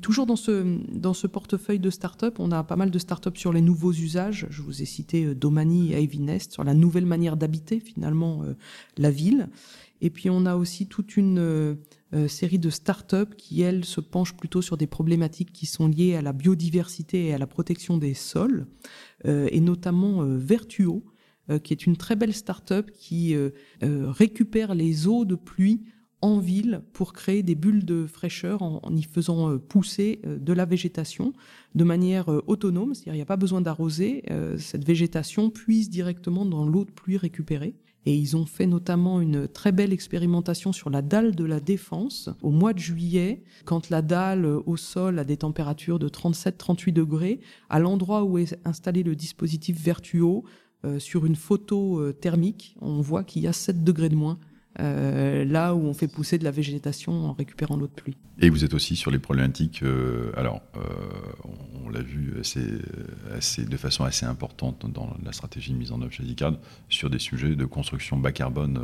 [0.01, 3.53] toujours dans ce, dans ce portefeuille de start-up, on a pas mal de start-up sur
[3.53, 4.47] les nouveaux usages.
[4.51, 8.43] Je vous ai cité Domani et Ivy Nest sur la nouvelle manière d'habiter finalement
[8.97, 9.49] la ville.
[10.01, 11.75] Et puis on a aussi toute une euh,
[12.15, 16.15] euh, série de start-up qui, elles, se penchent plutôt sur des problématiques qui sont liées
[16.15, 18.67] à la biodiversité et à la protection des sols,
[19.27, 21.05] euh, et notamment Vertuo,
[21.65, 23.35] qui est une très belle start-up qui
[23.81, 25.81] récupère les eaux de pluie
[26.21, 31.33] en ville pour créer des bulles de fraîcheur en, y faisant pousser de la végétation
[31.75, 34.25] de manière autonome, c'est-à-dire il n'y a pas besoin d'arroser,
[34.59, 37.75] cette végétation puise directement dans l'eau de pluie récupérée.
[38.09, 42.31] Et ils ont fait notamment une très belle expérimentation sur la dalle de la défense
[42.40, 47.40] au mois de juillet, quand la dalle au sol a des températures de 37-38 degrés,
[47.68, 50.44] à l'endroit où est installé le dispositif Vertuo,
[50.87, 54.38] euh, sur une photo euh, thermique, on voit qu'il y a 7 degrés de moins
[54.81, 58.17] euh, là où on fait pousser de la végétation en récupérant l'eau de pluie.
[58.38, 60.81] Et vous êtes aussi sur les problématiques, euh, alors euh,
[61.85, 66.25] on, l'a vu assez, de façon assez importante dans la stratégie mise en œuvre chez
[66.25, 66.55] Zicard,
[66.88, 68.81] sur des sujets de construction bas carbone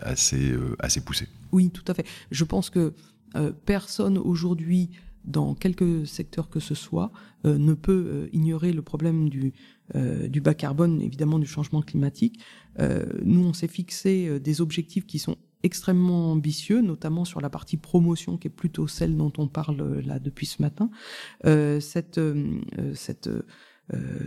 [0.00, 1.28] assez, assez poussés.
[1.52, 2.06] Oui, tout à fait.
[2.30, 2.92] Je pense que
[3.66, 4.90] personne aujourd'hui
[5.24, 7.10] dans quelque secteur que ce soit,
[7.46, 9.52] euh, ne peut euh, ignorer le problème du,
[9.94, 12.40] euh, du bas carbone, évidemment du changement climatique.
[12.78, 18.36] Nous, on s'est fixé des objectifs qui sont extrêmement ambitieux, notamment sur la partie promotion,
[18.36, 20.90] qui est plutôt celle dont on parle là depuis ce matin.
[21.80, 22.20] cette,
[22.94, 23.30] cette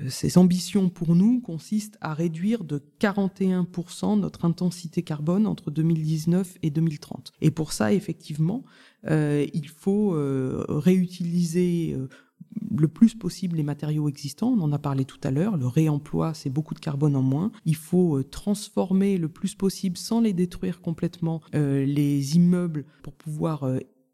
[0.09, 6.69] ces ambitions pour nous consistent à réduire de 41% notre intensité carbone entre 2019 et
[6.69, 7.33] 2030.
[7.41, 8.63] Et pour ça, effectivement,
[9.09, 12.07] euh, il faut euh, réutiliser euh,
[12.75, 14.49] le plus possible les matériaux existants.
[14.49, 15.57] On en a parlé tout à l'heure.
[15.57, 17.51] Le réemploi, c'est beaucoup de carbone en moins.
[17.65, 23.65] Il faut transformer le plus possible, sans les détruire complètement, les immeubles pour pouvoir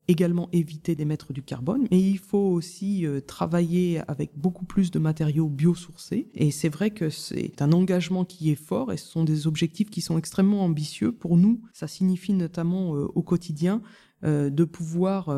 [0.08, 5.48] également éviter d'émettre du carbone, mais il faut aussi travailler avec beaucoup plus de matériaux
[5.48, 6.30] biosourcés.
[6.34, 9.89] Et c'est vrai que c'est un engagement qui est fort et ce sont des objectifs
[9.89, 11.12] qui sont extrêmement ambitieux.
[11.12, 13.82] Pour nous, ça signifie notamment au quotidien
[14.24, 15.30] euh, de pouvoir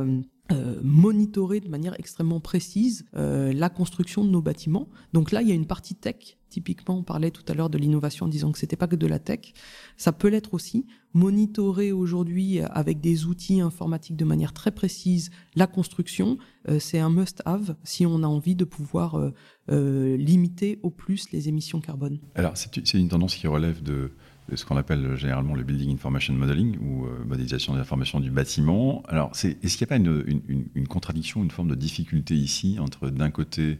[0.51, 4.87] euh, euh, monitorer de manière extrêmement précise la construction de nos bâtiments.
[5.13, 6.37] Donc là, il y a une partie tech.
[6.49, 9.07] Typiquement, on parlait tout à l'heure de l'innovation en disant que c'était pas que de
[9.07, 9.53] la tech.
[9.97, 10.85] Ça peut l'être aussi.
[11.13, 16.37] Monitorer aujourd'hui avec des outils informatiques de manière très précise la construction,
[16.79, 19.31] c'est un must-have si on a envie de pouvoir
[19.67, 22.19] limiter au plus les émissions carbone.
[22.35, 24.11] Alors, c'est une tendance qui relève de
[24.53, 29.01] ce qu'on appelle généralement le Building Information Modeling ou euh, modélisation des informations du bâtiment.
[29.07, 33.31] Alors, est-ce qu'il n'y a pas une, contradiction, une forme de difficulté ici entre d'un
[33.31, 33.79] côté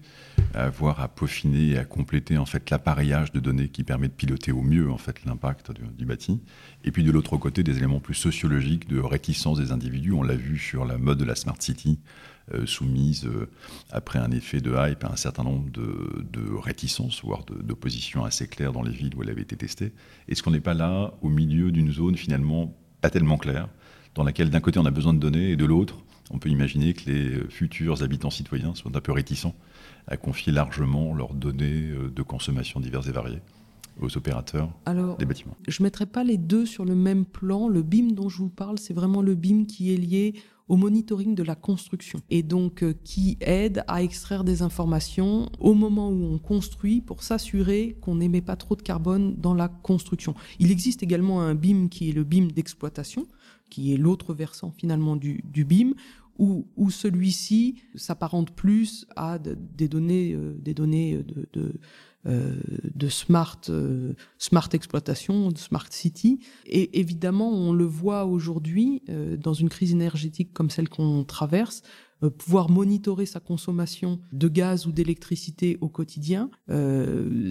[0.53, 4.51] avoir à peaufiner et à compléter en fait l'appareillage de données qui permet de piloter
[4.51, 6.41] au mieux en fait l'impact du, bâti,
[6.83, 10.13] et puis de l'autre côté des éléments plus sociologiques de réticence des individus.
[10.13, 12.34] On l'a vu sur la mode de la smart city euh,
[12.65, 13.49] soumise euh,
[13.91, 18.71] après un effet de hype à un certain nombre de, réticences, voire d'opposition assez claires
[18.71, 19.93] dans les villes où elle avait été testée.
[20.27, 23.67] Est-ce qu'on n'est pas là au milieu d'une zone finalement pas tellement claire,
[24.15, 25.97] dans laquelle d'un côté on a besoin de données et de l'autre
[26.31, 29.53] on peut imaginer que les futurs habitants citoyens soient un peu réticents
[30.07, 33.41] à confier largement leurs données euh, de consommation diverses et variées
[34.01, 34.69] aux opérateurs
[35.19, 35.55] des bâtiments?
[35.67, 37.67] Je ne mettrai pas les deux sur le même plan.
[37.67, 40.33] Le BIM dont je vous parle, c'est vraiment le BIM qui est lié
[40.67, 45.73] au monitoring de la construction et donc euh, qui aide à extraire des informations au
[45.73, 50.33] moment où on construit pour s'assurer qu'on n'émet pas trop de carbone dans la construction.
[50.59, 53.27] Il existe également un BIM qui est le BIM d'exploitation,
[53.69, 55.93] qui est l'autre versant finalement du, BIM,
[56.37, 61.73] où, celui-ci s'apparente plus à des données, euh, des données de, de euh,
[62.25, 66.39] de smart, euh, smart exploitation, de smart city.
[66.65, 71.81] Et évidemment, on le voit aujourd'hui euh, dans une crise énergétique comme celle qu'on traverse.
[72.37, 76.49] pouvoir monitorer sa consommation de gaz ou d'électricité au quotidien,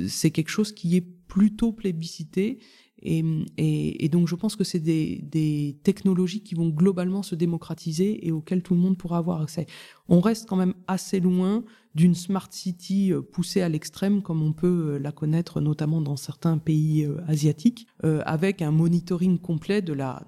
[0.08, 2.58] c'est quelque chose qui est plutôt plébiscité
[3.04, 8.62] et, donc je pense que c'est des, technologies qui vont globalement se démocratiser et auxquelles
[8.62, 9.66] tout le monde pourra avoir accès.
[10.08, 11.64] On reste quand même assez loin
[11.94, 16.16] d'une smart city euh, poussée à l'extrême comme on peut euh, la connaître notamment dans
[16.16, 20.24] certains pays euh, asiatiques, avec un monitoring complet de la,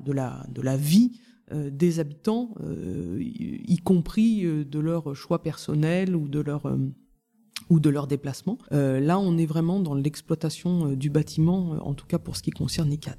[0.76, 6.66] vie des habitants, y compris de leurs choix personnels ou de leur
[7.68, 8.58] ou de leur déplacement.
[8.72, 12.36] Euh, là, on est vraiment dans l'exploitation euh, du bâtiment, euh, en tout cas pour
[12.36, 13.16] ce qui concerne l'ICAD.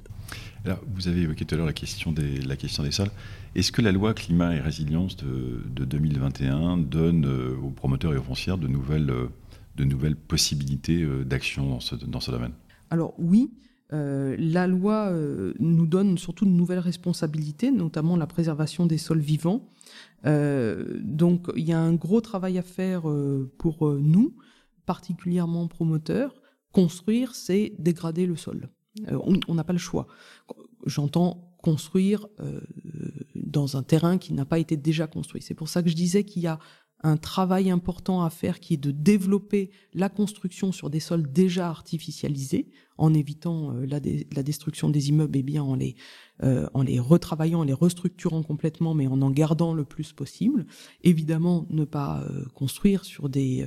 [0.64, 3.10] Alors, vous avez évoqué tout à l'heure la question des, la question des sols.
[3.54, 7.26] Est-ce que la loi climat et résilience de, 2021 donne
[7.62, 9.12] aux promoteurs et aux foncières de nouvelles,
[9.76, 12.52] de nouvelles possibilités d'action dans ce, dans ce domaine?
[12.90, 13.50] Alors oui,
[13.90, 15.12] la loi
[15.58, 19.70] nous donne surtout de nouvelles responsabilités, notamment la préservation des sols vivants.
[20.26, 24.36] Euh, donc il y a un gros travail à faire euh, pour euh, nous,
[24.86, 26.34] particulièrement promoteurs.
[26.72, 28.68] Construire, c'est dégrader le sol.
[29.10, 30.06] on n'a pas le choix.
[30.86, 32.28] J'entends construire
[33.34, 35.40] dans un terrain qui n'a pas été déjà construit.
[35.40, 36.58] C'est pour ça que je disais qu'il y a
[37.02, 41.68] un travail important à faire qui est de développer la construction sur des sols déjà
[41.68, 45.94] artificialisés en évitant euh, la, destruction des immeubles et bien en les,
[46.42, 50.66] euh, en les retravaillant, en les restructurant complètement, mais en en gardant le plus possible.
[51.04, 53.64] Évidemment, ne pas euh, construire sur des,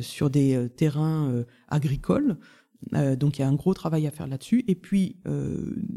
[0.00, 2.36] sur des terrains agricoles.
[2.90, 4.64] Donc il y a un gros travail à faire là-dessus.
[4.68, 5.16] Et puis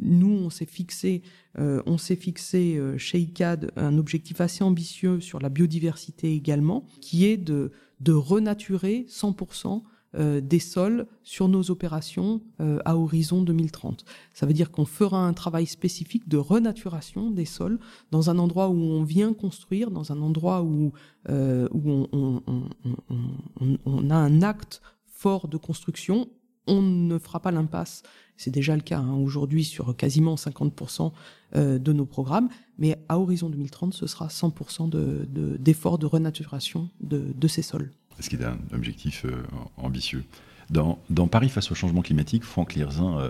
[0.02, 1.24] nous, on s'est fixé,
[1.58, 7.38] on s'est fixé chez ICAD un objectif assez ambitieux sur la biodiversité également, qui est
[7.38, 7.71] de,
[8.08, 9.82] renaturer 100%
[10.17, 14.06] euh, des sols sur nos opérations euh, à horizon 2030.
[14.34, 17.80] Ça veut dire qu'on fera un travail spécifique de renaturation des sols
[18.12, 20.93] dans un endroit où on vient construire, dans un endroit où,
[21.30, 22.41] euh, on,
[24.10, 26.30] a un acte fort de construction.
[26.67, 28.04] On ne fera pas l'impasse,
[28.38, 31.12] c'est déjà le cas hein, aujourd'hui sur quasiment 50%
[31.54, 34.89] de nos programmes, mais à horizon 2030, ce sera 100%
[35.60, 37.91] d'efforts de, renaturation de, ces sols.
[38.19, 39.43] Ce qui est un objectif euh,
[39.78, 40.23] ambitieux.
[40.69, 40.97] Dans,
[41.28, 43.30] Paris face au changement climatique, Franck Lirzin euh,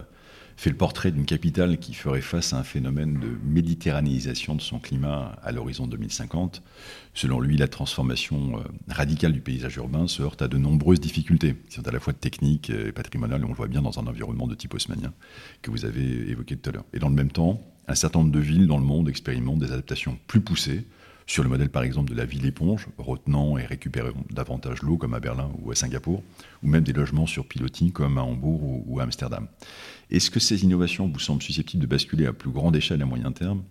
[0.58, 4.80] fait le portrait d'une capitale qui ferait face à un phénomène de méditerranéisation de son
[4.80, 6.62] climat à l'horizon 2050.
[7.14, 11.56] Selon lui, la transformation euh, radicale du paysage urbain se heurte à de nombreuses difficultés,
[11.70, 14.48] qui sont à la fois techniques et patrimoniales, on le voit bien dans un environnement
[14.48, 15.14] de type haussmanien
[15.62, 16.86] que vous avez évoqué tout à l'heure.
[16.94, 19.72] Et dans le même temps, un certain nombre de villes dans le monde expérimentent des
[19.72, 20.86] adaptations plus poussées,
[21.28, 25.14] sur le modèle par exemple de la ville éponge, retenant et récupérant davantage l'eau comme
[25.14, 26.24] à Berlin ou à Singapour,
[26.64, 29.48] ou même des logements sur pilotis comme à Hambourg ou, à Amsterdam.
[30.12, 33.32] Est-ce que ces innovations vous semblent susceptibles de basculer à plus grande échelle à moyen
[33.32, 33.64] terme?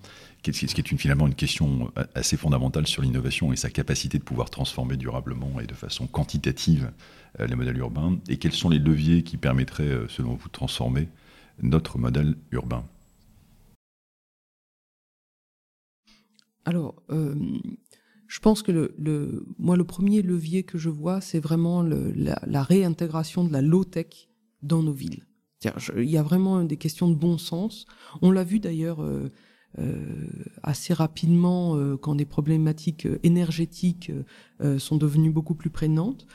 [0.44, 4.24] Ce qui est une, finalement une question assez fondamentale sur l'innovation et sa capacité de
[4.24, 6.90] pouvoir transformer durablement et de façon quantitative
[7.40, 10.52] euh, les modèles urbains, et quels sont les leviers qui permettraient, euh, selon vous, de
[10.52, 11.08] transformer
[11.62, 12.84] notre modèle urbain?
[16.64, 17.34] Alors, euh,
[18.26, 23.44] je pense que le, moi, le premier levier que je vois, c'est vraiment la, réintégration
[23.44, 24.28] de la low-tech
[24.62, 25.24] dans nos villes.
[25.96, 27.86] il y a vraiment des questions de bon sens.
[28.22, 29.30] On l'a vu d'ailleurs euh,
[29.78, 30.26] euh,
[30.62, 34.10] assez rapidement quand des problématiques énergétiques
[34.78, 36.26] sont devenues beaucoup plus prégnantes,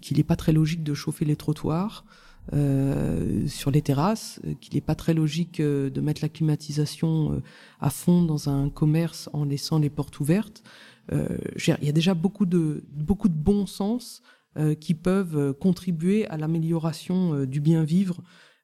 [0.00, 2.06] qu'il n'est pas très logique de chauffer les trottoirs.
[2.50, 7.40] Sur les terrasses, qu'il n'est pas très logique de mettre la climatisation
[7.80, 10.62] à fond dans un commerce en laissant les portes ouvertes.
[11.10, 14.22] il y a déjà beaucoup de beaucoup de bon sens
[14.80, 18.22] qui peuvent contribuer à l'amélioration du bien vivre.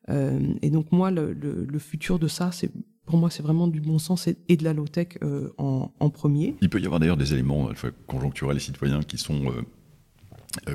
[0.08, 2.72] et donc moi, le, futur de ça, c'est
[3.08, 6.54] pour moi, c'est vraiment du bon sens et, de la low-tech euh, en, premier.
[6.60, 7.70] Il peut y avoir d'ailleurs des éléments
[8.06, 9.62] conjoncturels et citoyens qui sont euh, euh,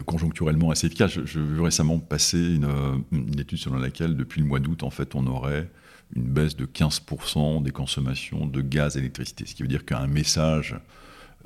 [0.05, 1.11] conjoncturellement assez efficaces.
[1.11, 5.15] Je, veux récemment passer une, une, étude selon laquelle, depuis le mois d'août, en fait,
[5.15, 5.69] on aurait
[6.15, 9.45] une baisse de 15% des consommations de gaz et d'électricité.
[9.45, 10.77] Ce qui veut dire qu'un message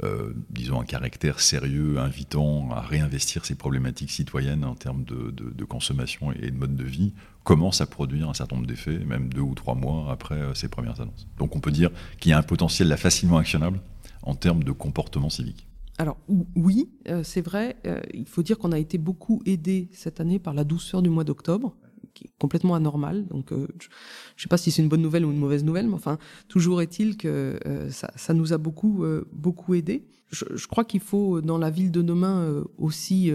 [0.04, 6.32] euh, disons, un caractère sérieux, invitant à réinvestir ces problématiques citoyennes en termes de, consommation
[6.32, 9.56] et de mode de vie, commence à produire un certain nombre d'effets, même deux ou
[9.56, 11.28] trois mois après euh, ces premières annonces.
[11.39, 13.80] Donc on peut dire qu'il y a un potentiel là facilement actionnable
[14.21, 15.66] en termes de comportement civique.
[15.97, 16.17] Alors
[16.55, 17.77] oui, euh, c'est vrai,
[18.13, 21.23] il faut dire qu'on a été beaucoup aidé cette année par la douceur du mois
[21.23, 21.75] d'octobre
[22.17, 23.27] qui est complètement anormal.
[23.27, 25.88] Donc, euh, je ne sais pas si c'est une bonne nouvelle ou une mauvaise nouvelle,
[25.88, 30.07] mais enfin, toujours est-il que euh, ça, ça, nous a beaucoup, euh, beaucoup aidé.
[30.31, 33.31] Je, je crois qu'il faut, dans la ville de demain, aussi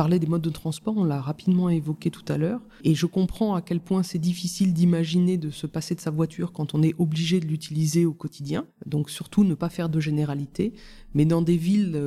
[0.00, 0.96] parler des modes de transport.
[0.96, 2.62] On l'a rapidement évoqué tout à l'heure.
[2.84, 6.52] Et je comprends à quel point c'est difficile d'imaginer de se passer de sa voiture
[6.52, 8.66] quand on est obligé de l'utiliser au quotidien.
[8.86, 10.72] Donc, surtout, ne pas faire de généralité.
[11.12, 12.00] Mais dans des villes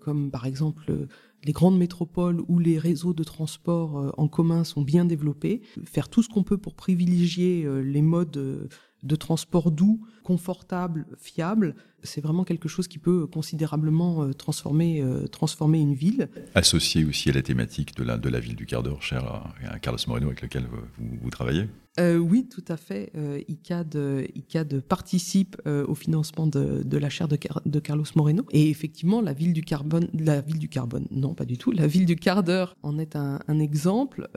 [0.00, 1.06] comme, par exemple,
[1.46, 6.08] les grandes métropoles où les réseaux de transport euh, en commun sont bien développés, faire
[6.08, 8.68] tout ce qu'on peut pour privilégier euh, les modes euh,
[9.06, 11.74] de transport doux, confortable, fiable,
[12.06, 16.28] c'est vraiment quelque chose qui peut considérablement euh, transformer, euh, transformer une ville.
[16.54, 19.78] Associé aussi à la thématique de la, de la ville du quart d'heure, cher à,
[19.78, 20.66] Carlos Moreno, avec lequel
[20.98, 23.12] vous, travaillez euh, Oui, tout à fait.
[23.48, 23.98] ICAD,
[24.34, 28.44] ICAD participe au financement de, de la chaire de, de, Carlos Moreno.
[28.52, 31.86] Et effectivement, la ville du carbone, la ville du carbone, non, pas du tout, la
[31.86, 34.28] ville du quart d'heure en est un, un exemple.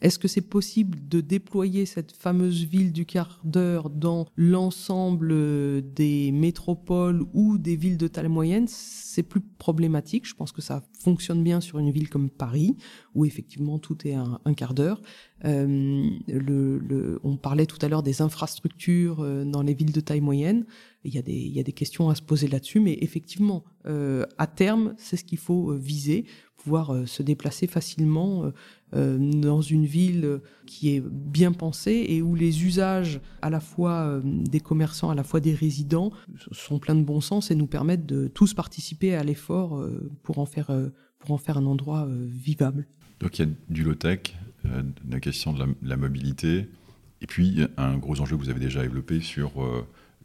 [0.00, 5.34] Est-ce que c'est possible de déployer cette fameuse ville du quart d'heure dans l'ensemble
[5.92, 8.66] des métropoles ou des villes de taille moyenne?
[8.68, 10.24] C'est plus problématique.
[10.24, 12.76] Je pense que ça fonctionne bien sur une ville comme Paris,
[13.16, 15.02] où effectivement tout est un, quart d'heure.
[15.44, 20.64] Euh, on parlait tout à l'heure des infrastructures euh, dans les villes de taille moyenne.
[21.04, 21.22] Il y a
[21.62, 25.72] des, questions à se poser là-dessus, mais effectivement, euh, à terme, c'est ce qu'il faut
[25.74, 26.24] viser
[26.56, 28.50] pouvoir se déplacer facilement
[28.92, 34.58] dans une ville qui est bien pensée et où les usages à la fois des
[34.58, 36.10] commerçants, à la fois des résidents
[36.50, 39.80] sont pleins de bon sens et nous permettent de tous participer à l'effort
[40.24, 40.72] pour en faire
[41.20, 42.88] pour en faire un endroit vivable.
[43.20, 44.34] Donc il y a du low-tech,
[45.08, 46.68] la question de la, mobilité,
[47.20, 49.52] et puis un gros enjeu que vous avez déjà développé sur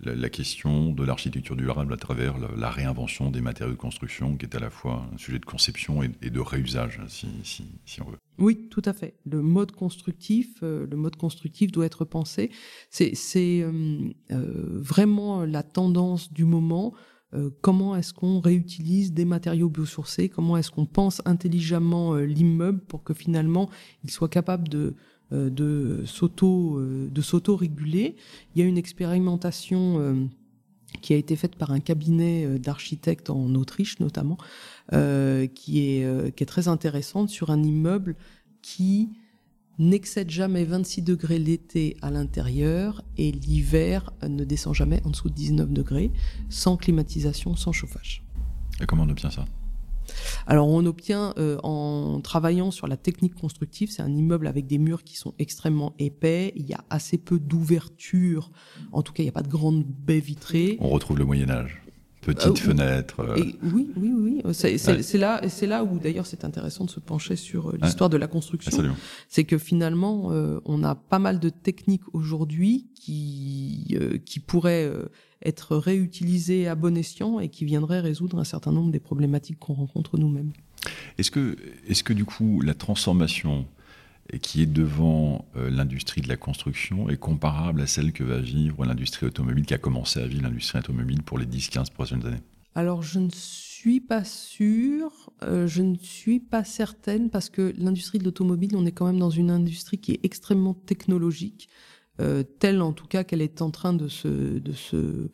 [0.06, 4.56] la, question de l'architecture durable à travers la, réinvention des matériaux de construction, qui est
[4.56, 8.18] à la fois un sujet de conception et, de réusage, si, on veut.
[8.40, 9.16] Oui, tout à fait.
[9.26, 12.52] Le mode constructif, euh, le mode constructif doit être pensé.
[12.90, 16.94] C'est euh, euh, vraiment la tendance du moment.
[17.62, 20.30] Comment est-ce qu'on réutilise des matériaux biosourcés?
[20.30, 23.70] Comment est-ce qu'on pense intelligemment l'immeuble pour que finalement
[24.04, 24.94] il soit capable de
[25.34, 28.16] euh, de s'auto euh, de s'auto-réguler?
[28.56, 30.26] Il y a une expérimentation euh,
[31.02, 34.38] qui a été faite par un cabinet d'architectes en Autriche notamment,
[34.92, 38.16] qui est qui est très intéressante sur un immeuble
[38.62, 39.10] qui
[39.80, 45.36] n'excède jamais 26 degrés l'été à l'intérieur et l'hiver ne descend jamais en dessous de
[45.36, 46.12] 19 degrés,
[46.50, 48.24] sans climatisation, sans chauffage.
[48.82, 49.46] Et comment on obtient ça?
[50.48, 54.78] Alors on obtient euh, en travaillant sur la technique constructive, c'est un immeuble avec des
[54.78, 58.52] murs qui sont extrêmement épais, il y a assez peu d'ouverture,
[58.92, 60.78] en tout cas il n'y a pas de grandes baies vitrées.
[60.82, 61.83] On retrouve le Moyen Âge.
[62.26, 63.20] Petite euh, fenêtre.
[63.20, 63.36] Euh.
[63.64, 64.42] oui, oui, oui.
[64.54, 68.28] C'est là, c'est là où d'ailleurs c'est intéressant de se pencher sur l'histoire de la
[68.28, 68.72] construction.
[69.28, 70.32] C'est que finalement,
[70.66, 74.92] on a pas mal de techniques aujourd'hui qui qui pourraient
[75.46, 79.74] être réutilisés à bon escient et qui viendraient résoudre un certain nombre des problématiques qu'on
[79.74, 80.54] rencontre nous-mêmes.
[81.18, 81.58] Est-ce que,
[81.88, 83.66] est que du coup la transformation
[84.40, 88.86] qui est devant euh, l'industrie de la construction est comparable à celle que va vivre
[88.86, 92.42] l'industrie automobile, qui a commencé à vivre l'industrie automobile pour les 10-15 prochaines années
[92.76, 98.20] Alors je ne suis pas sûre, euh, je ne suis pas certaine parce que l'industrie
[98.20, 101.70] de l'automobile, on est quand même dans une industrie qui est extrêmement technologique.
[102.22, 105.32] Euh, telle en tout cas qu'elle est en train de se, de se,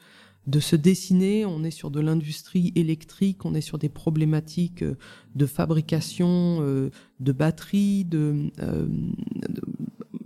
[0.49, 1.45] de se dessiner.
[1.45, 4.95] On est sur de l'industrie électrique, on est sur des problématiques euh,
[5.35, 8.51] de fabrication euh, de batteries, de,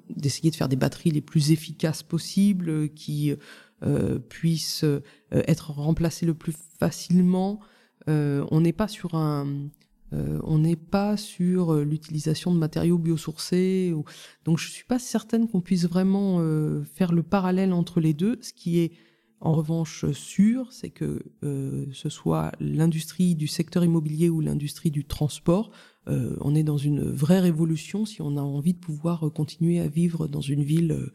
[0.10, 3.34] d'essayer de faire des batteries les plus efficaces possibles, qui
[4.30, 4.86] puissent
[5.32, 7.60] être remplacées le plus facilement.
[8.08, 9.48] on n'est pas sur un
[10.14, 13.94] on n'est pas sur l'utilisation de matériaux biosourcés.
[14.46, 16.38] Donc je ne suis pas certaine qu'on puisse vraiment
[16.86, 18.38] faire le parallèle entre les deux.
[18.42, 18.94] Ce qui est
[19.44, 25.70] en revanche sûr, c'est que ce soit l'industrie du secteur immobilier ou l'industrie du transport,
[26.08, 30.28] on est dans une vraie révolution si on a envie de pouvoir continuer à vivre
[30.28, 31.12] dans une ville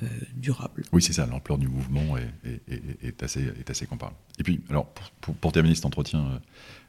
[0.00, 0.84] euh, durable.
[0.92, 4.16] Oui, c'est ça, l'ampleur du mouvement est, assez, est assez comparable.
[4.38, 4.86] Et puis, alors,
[5.20, 6.40] pour, terminer cet entretien,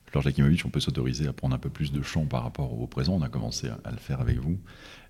[0.09, 2.79] euh, Fleur Jakimovic, on peut s'autoriser à prendre un peu plus de champ par rapport
[2.79, 3.15] au présent.
[3.15, 4.57] On a commencé à, le faire avec vous.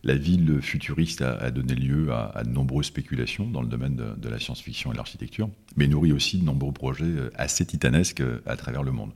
[0.03, 4.39] La ville futuriste a, donné lieu à, de nombreuses spéculations dans le domaine de, la
[4.39, 8.83] science-fiction et de l'architecture, mais nourrit aussi de nombreux projets euh, assez titanesques à travers
[8.83, 9.11] le monde.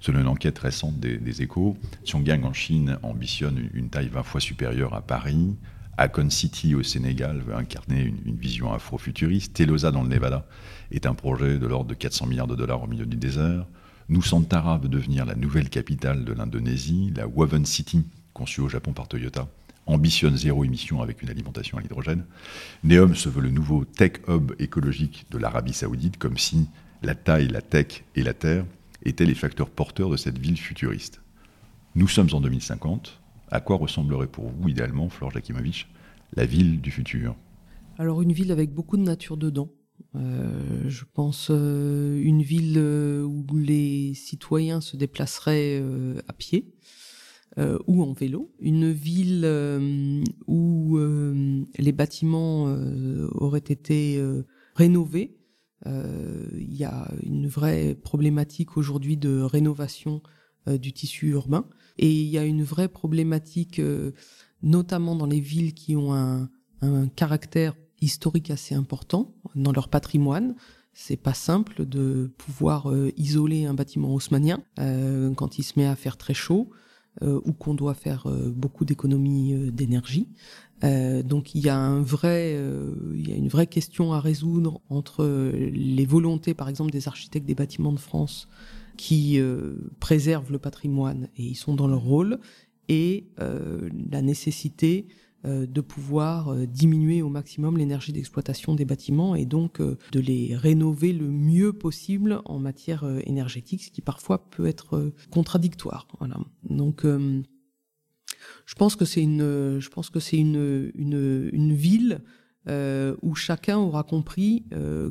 [0.00, 4.94] Selon une enquête récente des, échos, Xionggang en Chine ambitionne une taille 20 fois supérieure
[4.94, 5.56] à Paris,
[5.98, 9.54] Akon City au Sénégal veut incarner une, vision afro-futuriste.
[9.54, 10.46] Telosa dans le Nevada
[10.90, 13.66] est un projet de l'ordre de 400 milliards de dollars au milieu du désert.
[14.08, 17.12] Nusantara veut devenir la nouvelle capitale de l'Indonésie.
[17.16, 19.48] La Woven City, conçue au Japon par Toyota,
[19.86, 22.24] ambitionne zéro émission avec une alimentation à l'hydrogène.
[22.84, 26.68] Neom se veut le nouveau tech hub écologique de l'Arabie saoudite, comme si
[27.02, 28.64] la taille, la tech et la terre
[29.04, 31.20] étaient les facteurs porteurs de cette ville futuriste.
[31.94, 35.88] Nous sommes en 2050, à quoi ressemblerait pour vous, idéalement, Flore Jakimovic,
[36.36, 37.34] la ville du futur?
[37.98, 39.70] Alors, une ville avec beaucoup de nature dedans.
[40.14, 45.82] Euh, je pense euh, une ville euh, où les citoyens se déplaceraient
[46.28, 46.72] à pied
[47.86, 48.52] ou en vélo.
[48.60, 49.46] Une ville
[50.46, 50.98] où
[51.78, 52.64] les bâtiments
[53.30, 54.22] auraient été
[54.74, 55.38] rénovés.
[55.86, 60.22] Il y a une vraie problématique aujourd'hui de rénovation
[60.66, 61.66] du tissu urbain.
[61.96, 63.80] Et il y a une vraie problématique,
[64.62, 66.50] notamment dans les villes qui ont un,
[67.16, 70.54] caractère historique assez important dans leur patrimoine.
[70.92, 75.86] C'est pas simple de pouvoir euh, isoler un bâtiment haussmanien euh, quand il se met
[75.86, 76.70] à faire très chaud
[77.22, 80.28] ou qu'on doit faire beaucoup d'économies d'énergie.
[80.82, 82.62] donc il y a un vrai,
[83.14, 87.46] il y a une vraie question à résoudre entre les volontés, par exemple, des architectes
[87.46, 88.48] des bâtiments de France
[88.96, 92.38] qui euh, préservent le patrimoine et ils sont dans leur rôle,
[92.88, 95.12] et euh, la nécessité euh,
[95.44, 101.30] de pouvoir diminuer au maximum l'énergie d'exploitation des bâtiments et donc de les rénover le
[101.30, 106.08] mieux possible en matière énergétique, ce qui parfois peut être contradictoire.
[106.18, 106.38] Voilà.
[106.68, 112.22] Donc je pense que c'est une, je pense que c'est une, une, ville
[112.66, 114.66] où chacun aura compris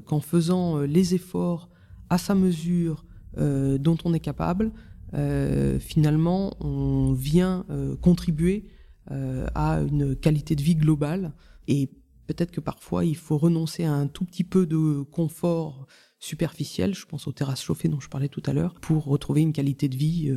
[0.06, 1.70] qu'en faisant les efforts
[2.10, 3.06] à sa mesure
[3.38, 4.72] euh, dont on est capable,
[5.14, 8.66] euh, finalement, on vient euh, contribuer
[9.10, 11.34] à une qualité de vie globale.
[11.68, 11.90] Et
[12.28, 15.88] peut-être que parfois, il faut renoncer à un tout petit peu de confort
[16.20, 19.54] superficiel, je pense aux terrasses chauffées dont je parlais tout à l'heure, pour retrouver une
[19.54, 20.32] qualité de vie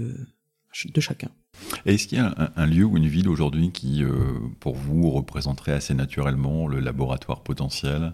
[0.85, 1.31] de chacun.
[1.87, 4.03] Est-ce qu'il y a un, lieu ou une ville aujourd'hui qui,
[4.61, 8.13] pour vous, représenterait assez naturellement le laboratoire potentiel?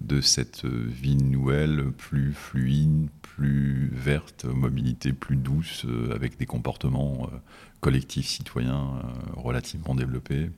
[0.00, 7.28] De cette vie nouvelle plus fluide, plus verte, mobilité plus douce, euh, avec des comportements
[7.32, 7.36] euh,
[7.80, 10.50] collectifs citoyens euh, relativement développés.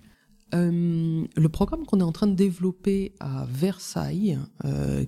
[0.50, 4.38] Le programme qu'on est en train de développer à Versailles,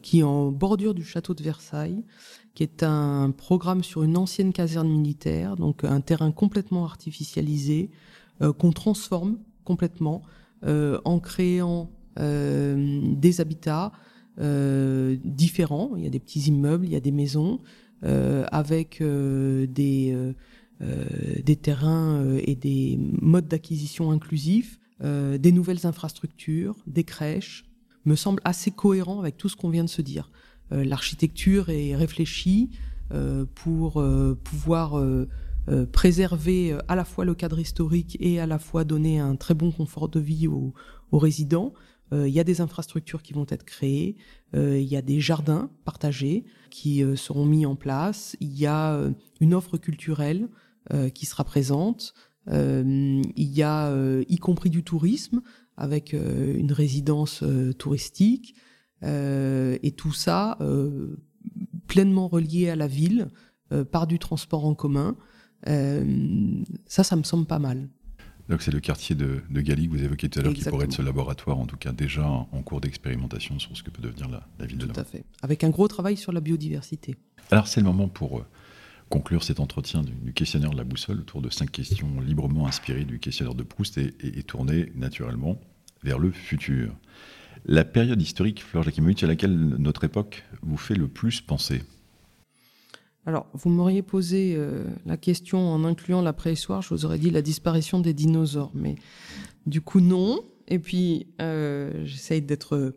[0.02, 2.04] qui est en bordure du château de Versailles,
[2.54, 7.88] qui est un programme sur une ancienne caserne militaire, donc un terrain complètement artificialisé,
[8.58, 10.20] qu'on transforme complètement
[10.62, 13.92] en créant des habitats
[14.40, 15.92] différents.
[15.96, 17.60] Il y a des petits immeubles, il y a des maisons
[18.02, 20.16] euh, avec euh, des,
[21.44, 27.66] des terrains et des modes d'acquisition inclusifs, des nouvelles infrastructures, des crèches,
[28.06, 30.30] me semble assez cohérent avec tout ce qu'on vient de se dire.
[30.70, 32.70] L'architecture est réfléchie
[33.54, 34.02] pour
[34.42, 35.02] pouvoir
[35.92, 39.70] préserver à la fois le cadre historique et à la fois donner un très bon
[39.72, 40.72] confort de vie aux
[41.12, 41.74] résidents.
[42.12, 44.16] Euh, il y a des infrastructures qui vont être créées,
[44.54, 48.66] euh, il y a des jardins partagés qui euh, seront mis en place, il y
[48.66, 49.00] a
[49.40, 50.48] une offre culturelle
[51.14, 52.14] qui sera présente,
[52.48, 53.94] il y a
[54.28, 55.40] y compris du tourisme
[55.76, 57.44] avec une résidence
[57.78, 58.56] touristique
[59.02, 60.58] et tout ça
[61.86, 63.28] pleinement relié à la ville
[63.92, 65.16] par du transport en commun.
[66.86, 67.88] ça, ça me semble pas mal.
[68.50, 70.86] Donc c'est le quartier de, de Gali que vous évoquiez tout à l'heure qui pourrait
[70.86, 74.28] être ce laboratoire, en tout cas déjà en cours d'expérimentation sur ce que peut devenir
[74.28, 75.24] la, ville de Tout à fait.
[75.40, 77.14] Avec un gros travail sur la biodiversité.
[77.52, 78.46] Alors c'est le moment pour euh,
[79.08, 83.20] conclure cet entretien du, questionnaire de la boussole autour de cinq questions librement inspirées du
[83.20, 85.60] questionnaire de Proust et, et, tournées naturellement
[86.02, 86.92] vers le futur.
[87.66, 91.82] La période historique, Fleur Jakimovic, à laquelle notre époque vous fait le plus penser?
[93.26, 94.58] Alors, vous m'auriez posé
[95.04, 98.96] la question en incluant la préhistoire, je vous aurais dit la disparition des dinosaures, mais
[99.66, 100.40] du coup non.
[100.68, 102.94] Et puis, j'essaye d'être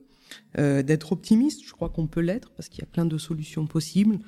[0.58, 1.66] d'être optimiste.
[1.66, 4.20] Je crois qu'on peut l'être parce qu'il y a plein de solutions possibles.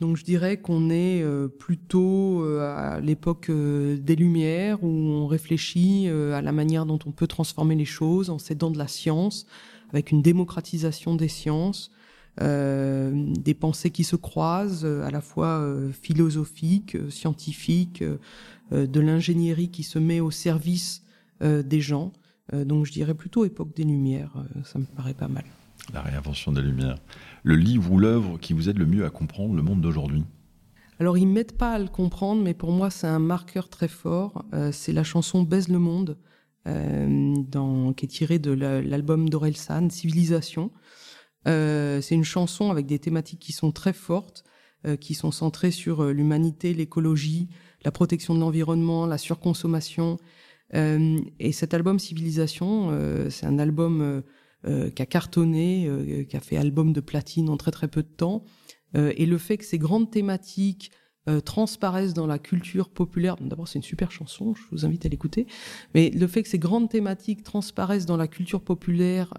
[0.00, 5.26] Donc je dirais qu'on est euh, plutôt euh, à l'époque euh, des Lumières où on
[5.26, 9.46] réfléchit à la manière dont on peut transformer les choses en s'aidant de la science,
[9.90, 11.90] avec une démocratisation des sciences,
[12.40, 18.04] des pensées qui se croisent, à la fois philosophiques, scientifiques,
[18.70, 21.02] de l'ingénierie qui se met au service
[21.40, 22.12] des gens.
[22.52, 25.44] donc je dirais plutôt époque des Lumières, ça me paraît pas mal.
[25.92, 26.98] La réinvention des Lumières.
[27.42, 30.24] Le livre ou l'œuvre qui vous aide le mieux à comprendre le monde d'aujourd'hui?
[31.00, 33.88] Alors, ils ne m'aident pas à le comprendre, mais pour moi, c'est un marqueur très
[33.88, 34.44] fort.
[34.52, 36.18] Euh, c'est la chanson Baise le monde,
[36.66, 40.72] euh, dans, qui est tirée de l'album d'Orelsan, Civilisation.
[41.46, 44.44] Euh, c'est une chanson avec des thématiques qui sont très fortes,
[45.00, 47.48] qui sont centrées sur l'humanité, l'écologie,
[47.84, 50.18] la protection de l'environnement, la surconsommation.
[50.72, 54.22] et cet album Civilisation, c'est un album
[54.66, 58.02] euh, qui a cartonné, euh, qui a fait album de platine en très très peu
[58.02, 58.44] de temps.
[58.96, 60.90] Euh, et le fait que ces grandes thématiques
[61.44, 63.36] transparaissent dans la culture populaire.
[63.40, 65.46] D'abord, c'est une super chanson, je vous invite à l'écouter.
[65.94, 69.32] Mais le fait que ces grandes thématiques transparaissent dans la culture populaire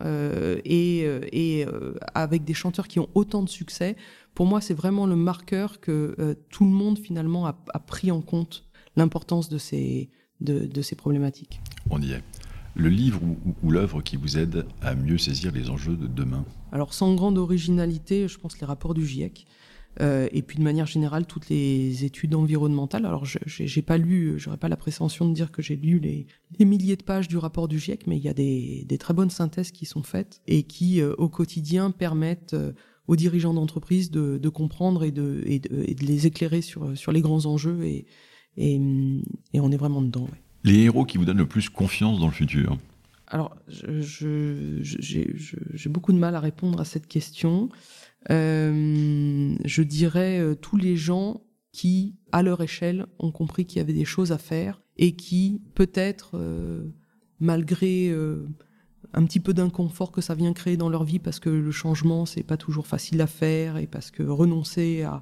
[0.66, 1.66] et, et
[2.14, 3.96] avec des chanteurs qui ont autant de succès,
[4.36, 8.22] pour moi, c'est vraiment le marqueur que tout le monde finalement a, a pris en
[8.22, 8.66] compte
[8.96, 10.10] l'importance de ces,
[10.42, 11.62] de, de ces problématiques.
[11.90, 12.24] On y est
[12.76, 13.20] le livre
[13.64, 16.46] ou, l'œuvre qui vous aide à mieux saisir les enjeux de demain?
[16.72, 19.48] Alors, sans grande originalité, je pense les rapports du GIEC.
[20.02, 23.06] Euh, et puis de manière générale, toutes les études environnementales.
[23.06, 26.28] Alors, j'ai pas lu, j'aurais pas la prétention de dire que j'ai lu les,
[26.66, 29.72] milliers de pages du rapport du GIEC, mais il y a des, très bonnes synthèses
[29.72, 32.72] qui sont faites et qui, euh, au quotidien, permettent euh,
[33.08, 35.44] aux dirigeants d'entreprise de, comprendre et de,
[36.02, 37.84] les éclairer sur, les grands enjeux.
[37.84, 38.06] Et,
[38.58, 40.28] on est vraiment dedans.
[40.64, 42.78] Les héros qui vous donnent le plus confiance dans le futur?
[43.30, 47.70] Alors, j'ai beaucoup de mal à répondre à cette question.
[48.32, 53.82] Euh, je dirais euh, tous les gens qui, à leur échelle, ont compris qu'il y
[53.82, 56.90] avait des choses à faire et qui, peut-être, euh,
[57.40, 58.12] malgré
[59.14, 62.26] un petit peu d'inconfort que ça vient créer dans leur vie, parce que le changement,
[62.26, 65.22] c'est pas toujours facile à faire et parce que renoncer à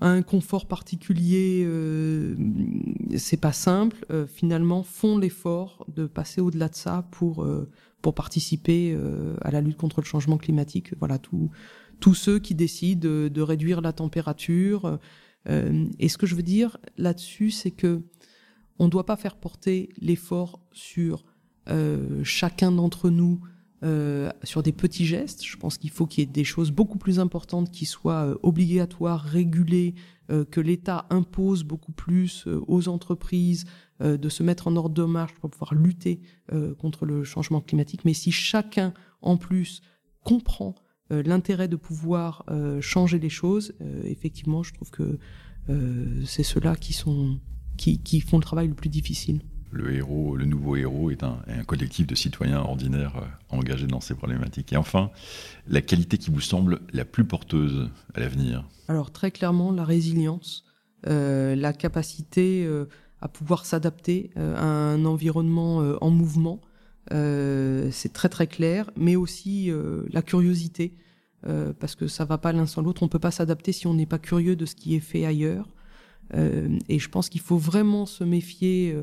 [0.00, 2.36] un confort particulier, euh,
[3.16, 4.04] c'est pas simple.
[4.10, 7.70] Euh, finalement, font l'effort de passer au-delà de ça pour euh,
[8.02, 8.96] pour participer
[9.40, 10.94] à la lutte contre le changement climatique.
[11.00, 15.00] Voilà, tous ceux qui décident de, réduire la température.
[15.48, 18.02] et ce que je veux dire là-dessus, c'est que
[18.78, 21.24] on ne doit pas faire porter l'effort sur
[22.22, 23.40] chacun d'entre nous
[23.82, 25.44] euh, sur des petits gestes.
[25.44, 28.38] Je pense qu'il faut qu'il y ait des choses beaucoup plus importantes qui soient euh,
[28.42, 29.94] obligatoires, régulées,
[30.30, 33.64] euh, que l'État impose beaucoup plus aux entreprises
[34.00, 36.20] de se mettre en ordre de marche pour pouvoir lutter
[36.76, 38.04] contre le changement climatique.
[38.04, 39.80] Mais si chacun, en plus,
[40.22, 40.74] comprend
[41.08, 42.44] l'intérêt de pouvoir
[42.82, 43.72] changer les choses,
[44.04, 45.18] effectivement, je trouve que
[46.26, 49.40] c'est ceux-là qui, qui font le travail le plus difficile
[49.76, 54.14] le héros, le nouveau héros est un, collectif de citoyens ordinaires euh, engagés dans ces
[54.14, 54.72] problématiques.
[54.72, 55.10] Et enfin,
[55.68, 60.64] la qualité qui vous semble la plus porteuse à l'avenir Alors très clairement, la résilience,
[61.06, 62.86] euh, la capacité euh,
[63.20, 66.60] à pouvoir s'adapter à un environnement en mouvement,
[67.10, 69.70] c'est très très clair, mais aussi
[70.12, 70.92] la curiosité,
[71.80, 73.02] parce que ça va pas l'un sans l'autre.
[73.02, 75.66] On peut pas s'adapter si on n'est pas curieux de ce qui est fait ailleurs.
[76.34, 78.94] et je pense qu'il faut vraiment se méfier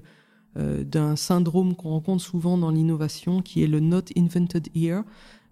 [0.55, 5.03] d'un syndrome qu'on rencontre souvent dans l'innovation, qui est le not invented here.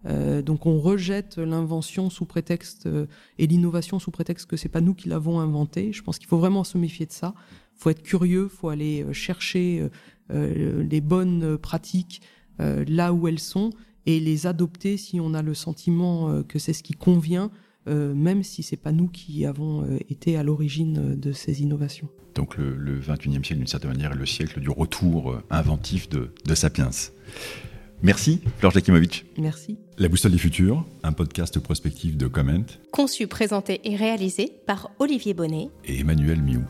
[0.06, 3.06] Euh, donc on rejette l'invention sous prétexte euh,
[3.38, 5.94] et l'innovation sous prétexte que c'est pas nous qui l'avons inventé.
[5.94, 7.34] Je pense qu'il faut vraiment se méfier de ça.
[7.76, 9.90] Faut être curieux, faut aller chercher
[10.30, 12.22] les bonnes pratiques
[12.60, 13.72] là où elles sont
[14.06, 17.50] et les adopter si on a le sentiment que c'est ce qui convient
[17.88, 21.62] euh, même si c'est pas nous qui avons euh, été à l'origine euh, de ces
[21.62, 22.10] innovations.
[22.36, 26.32] Donc le, le 21e siècle, d'une certaine manière, est le siècle du retour inventif de,
[26.46, 26.92] de Sapiens.
[28.04, 29.26] Merci, Fleur Jakimovic.
[29.38, 29.78] Merci.
[29.98, 32.64] La Boussole des Futurs, un podcast prospectif de Comment.
[32.92, 36.64] Conçu, présenté et réalisé par Olivier Bonnet et Emmanuel Miou.